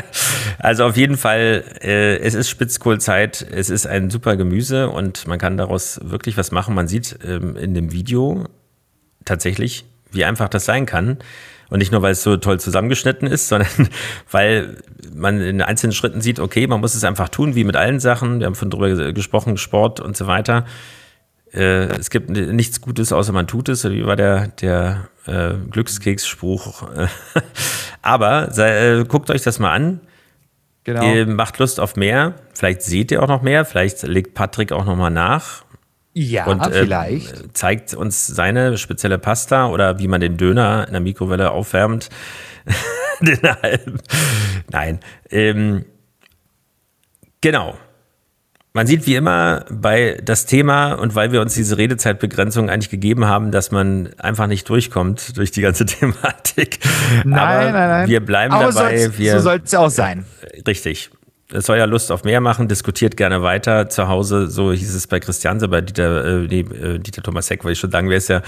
also 0.58 0.84
auf 0.84 0.96
jeden 0.96 1.16
Fall, 1.16 1.64
äh, 1.80 2.18
es 2.18 2.34
ist 2.34 2.50
Spitzkohlzeit. 2.50 3.46
Es 3.50 3.70
ist 3.70 3.86
ein 3.86 4.10
super 4.10 4.36
Gemüse 4.36 4.90
und 4.90 5.26
man 5.26 5.38
kann 5.38 5.56
daraus 5.56 6.00
wirklich 6.02 6.36
was 6.36 6.52
machen. 6.52 6.74
Man 6.74 6.88
sieht 6.88 7.18
ähm, 7.24 7.56
in 7.56 7.74
dem 7.74 7.92
Video 7.92 8.44
tatsächlich, 9.24 9.84
wie 10.12 10.24
einfach 10.24 10.48
das 10.48 10.64
sein 10.64 10.86
kann. 10.86 11.18
Und 11.68 11.80
nicht 11.80 11.90
nur, 11.90 12.02
weil 12.02 12.12
es 12.12 12.22
so 12.22 12.36
toll 12.36 12.60
zusammengeschnitten 12.60 13.26
ist, 13.26 13.48
sondern 13.48 13.88
weil 14.30 14.76
man 15.14 15.40
in 15.40 15.62
einzelnen 15.62 15.92
Schritten 15.92 16.20
sieht, 16.20 16.38
okay, 16.38 16.66
man 16.66 16.80
muss 16.80 16.94
es 16.94 17.04
einfach 17.04 17.28
tun, 17.28 17.54
wie 17.54 17.64
mit 17.64 17.76
allen 17.76 17.98
Sachen. 17.98 18.40
Wir 18.40 18.46
haben 18.46 18.54
von 18.54 18.70
drüber 18.70 19.12
gesprochen, 19.12 19.56
Sport 19.56 20.00
und 20.00 20.16
so 20.16 20.26
weiter 20.26 20.66
äh, 21.52 21.86
es 21.98 22.10
gibt 22.10 22.30
nichts 22.30 22.80
Gutes, 22.80 23.12
außer 23.12 23.32
man 23.32 23.46
tut 23.46 23.68
es, 23.68 23.84
wie 23.88 24.04
war 24.04 24.16
der, 24.16 24.48
der 24.48 25.08
äh, 25.26 25.54
Glückskeksspruch. 25.70 26.88
Aber 28.02 28.52
sei, 28.52 28.98
äh, 28.98 29.04
guckt 29.04 29.30
euch 29.30 29.42
das 29.42 29.58
mal 29.58 29.72
an. 29.72 30.00
Genau. 30.84 31.02
Ihr 31.02 31.26
macht 31.26 31.58
Lust 31.58 31.80
auf 31.80 31.96
mehr. 31.96 32.34
Vielleicht 32.54 32.82
seht 32.82 33.10
ihr 33.10 33.22
auch 33.22 33.28
noch 33.28 33.42
mehr. 33.42 33.64
Vielleicht 33.64 34.02
legt 34.02 34.34
Patrick 34.34 34.70
auch 34.70 34.84
noch 34.84 34.94
mal 34.94 35.10
nach. 35.10 35.64
Ja, 36.12 36.46
und, 36.46 36.64
äh, 36.64 36.84
vielleicht. 36.84 37.56
Zeigt 37.56 37.92
uns 37.92 38.26
seine 38.26 38.78
spezielle 38.78 39.18
Pasta 39.18 39.66
oder 39.66 39.98
wie 39.98 40.08
man 40.08 40.20
den 40.20 40.36
Döner 40.36 40.86
in 40.86 40.92
der 40.92 41.00
Mikrowelle 41.00 41.50
aufwärmt. 41.50 42.08
den 43.20 43.42
halben. 43.42 44.00
Nein. 44.70 45.00
Ähm, 45.30 45.84
genau. 47.40 47.76
Man 48.76 48.86
sieht 48.86 49.06
wie 49.06 49.14
immer 49.14 49.64
bei 49.70 50.20
das 50.22 50.44
Thema 50.44 50.92
und 50.92 51.14
weil 51.14 51.32
wir 51.32 51.40
uns 51.40 51.54
diese 51.54 51.78
Redezeitbegrenzung 51.78 52.68
eigentlich 52.68 52.90
gegeben 52.90 53.24
haben, 53.24 53.50
dass 53.50 53.70
man 53.70 54.10
einfach 54.18 54.48
nicht 54.48 54.68
durchkommt 54.68 55.34
durch 55.38 55.50
die 55.50 55.62
ganze 55.62 55.86
Thematik. 55.86 56.80
Nein, 57.24 57.38
Aber 57.38 57.72
nein, 57.72 57.72
nein. 57.72 58.08
Wir 58.10 58.20
bleiben 58.20 58.52
Aber 58.52 58.70
dabei. 58.70 59.08
Wir, 59.16 59.32
so 59.32 59.40
soll 59.40 59.62
es 59.64 59.74
auch 59.74 59.88
sein. 59.88 60.26
Richtig. 60.66 61.08
Es 61.50 61.64
soll 61.64 61.78
ja 61.78 61.86
Lust 61.86 62.12
auf 62.12 62.24
mehr 62.24 62.42
machen, 62.42 62.68
diskutiert 62.68 63.16
gerne 63.16 63.40
weiter 63.40 63.88
zu 63.88 64.08
Hause. 64.08 64.46
So 64.48 64.74
hieß 64.74 64.94
es 64.94 65.06
bei 65.06 65.20
Christianse, 65.20 65.68
bei 65.68 65.80
Dieter, 65.80 66.26
äh, 66.26 66.44
äh, 66.44 66.98
Dieter 66.98 67.22
Thomas 67.22 67.48
Heck, 67.48 67.64
weil 67.64 67.72
ich 67.72 67.78
schon 67.78 67.90
sagen, 67.90 68.10
wer 68.10 68.18
ist 68.18 68.28
ja 68.28 68.42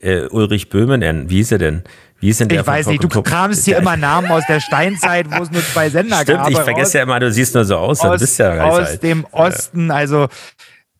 äh, 0.00 0.22
Ulrich 0.28 0.70
Böhmen, 0.70 1.28
wie 1.28 1.36
hieß 1.36 1.52
er 1.52 1.58
denn? 1.58 1.82
Wie 2.20 2.30
ist 2.30 2.40
denn 2.40 2.48
der 2.48 2.60
Ich 2.62 2.66
weiß 2.66 2.86
nicht, 2.86 3.02
du 3.02 3.08
kramst 3.22 3.64
hier 3.64 3.76
immer 3.78 3.96
Namen 3.96 4.30
aus 4.30 4.44
der 4.48 4.60
Steinzeit, 4.60 5.26
wo 5.30 5.42
es 5.42 5.50
nur 5.50 5.62
zwei 5.62 5.90
Sender 5.90 6.16
Stimmt, 6.22 6.38
gab. 6.38 6.46
Stimmt, 6.46 6.58
ich 6.58 6.64
vergesse 6.64 6.88
aus, 6.88 6.92
ja 6.94 7.02
immer, 7.02 7.20
du 7.20 7.30
siehst 7.30 7.54
nur 7.54 7.64
so 7.64 7.76
aus, 7.76 8.00
aus 8.00 8.12
du 8.12 8.18
bist 8.18 8.38
ja 8.38 8.64
Aus 8.64 8.88
alt. 8.88 9.02
dem 9.02 9.26
Osten, 9.32 9.90
also 9.90 10.28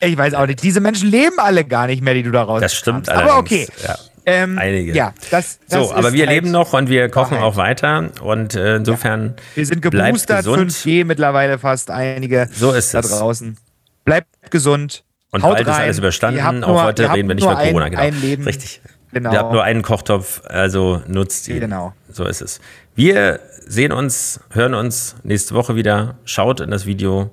ich 0.01 0.17
weiß 0.17 0.35
auch 0.35 0.47
nicht. 0.47 0.63
Diese 0.63 0.81
Menschen 0.81 1.11
leben 1.11 1.39
alle 1.39 1.65
gar 1.65 1.87
nicht 1.87 2.03
mehr, 2.03 2.15
die 2.15 2.23
du 2.23 2.31
da 2.31 2.43
raus 2.43 2.61
Das 2.61 2.75
stimmt 2.75 3.09
Aber 3.09 3.39
okay. 3.39 3.67
Ja. 3.83 3.97
Ähm, 4.29 4.59
Einige. 4.59 4.93
Ja, 4.93 5.15
das, 5.31 5.61
das 5.69 5.89
so, 5.89 5.95
aber 5.95 6.13
wir 6.13 6.27
halt 6.27 6.35
leben 6.35 6.51
noch 6.51 6.73
und 6.73 6.89
wir 6.89 7.09
kochen 7.09 7.39
auch 7.39 7.55
weiter 7.57 8.11
und 8.23 8.57
äh, 8.57 8.77
insofern. 8.77 9.35
Ja. 9.37 9.43
Wir 9.55 9.67
sind 9.67 9.83
geboostert, 9.83 10.45
5G 10.45 11.05
mittlerweile 11.05 11.61
fast 11.61 11.93
einige 11.93 12.49
so 12.53 12.73
ist 12.73 12.93
da 12.93 12.99
es. 12.99 13.09
draußen. 13.09 13.57
Bleibt 14.05 14.51
gesund. 14.51 15.05
Und 15.31 15.45
Haut 15.45 15.55
bald 15.55 15.67
rein. 15.69 15.75
ist 15.75 15.81
alles 15.81 15.99
überstanden. 15.99 16.65
Auch 16.65 16.83
heute 16.83 17.13
reden 17.13 17.29
wir 17.29 17.37
nicht 17.37 17.45
über 17.45 17.55
Corona. 17.55 17.89
Genau. 17.89 18.03
Ein 18.03 18.21
Leben. 18.21 18.45
Richtig. 18.45 18.81
Genau. 19.12 19.33
Ihr 19.33 19.38
habt 19.38 19.53
nur 19.53 19.62
einen 19.62 19.83
Kochtopf, 19.83 20.42
also 20.47 21.03
nutzt 21.07 21.49
ihn. 21.49 21.61
Genau. 21.61 21.95
So 22.11 22.25
ist 22.25 22.42
es. 22.42 22.61
Wir 22.95 23.40
sehen 23.66 23.92
uns, 23.92 24.40
hören 24.51 24.75
uns 24.75 25.16
nächste 25.23 25.55
Woche 25.55 25.77
wieder. 25.77 26.16
Schaut 26.25 26.61
in 26.61 26.71
das 26.71 26.87
Video. 26.87 27.31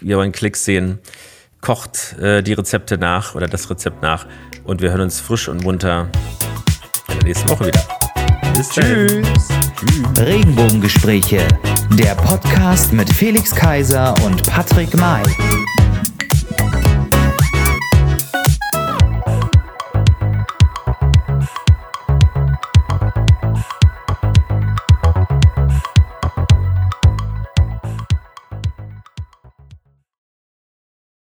Wir 0.00 0.16
wollen 0.16 0.32
Klicks 0.32 0.64
sehen. 0.64 0.98
Kocht 1.60 2.16
äh, 2.18 2.42
die 2.42 2.52
Rezepte 2.52 2.98
nach 2.98 3.34
oder 3.34 3.48
das 3.48 3.68
Rezept 3.68 4.02
nach. 4.02 4.26
Und 4.64 4.80
wir 4.80 4.90
hören 4.90 5.00
uns 5.02 5.20
frisch 5.20 5.48
und 5.48 5.62
munter 5.64 6.08
in 7.08 7.14
der 7.14 7.24
nächsten 7.24 7.48
Woche 7.48 7.66
wieder. 7.66 7.80
Bis 8.56 8.68
Tschüss. 8.70 9.12
Tschüss. 9.12 9.48
Regenbogengespräche. 10.18 11.46
Der 11.92 12.14
Podcast 12.14 12.92
mit 12.92 13.08
Felix 13.12 13.54
Kaiser 13.54 14.14
und 14.24 14.42
Patrick 14.48 14.94
May. 14.96 15.22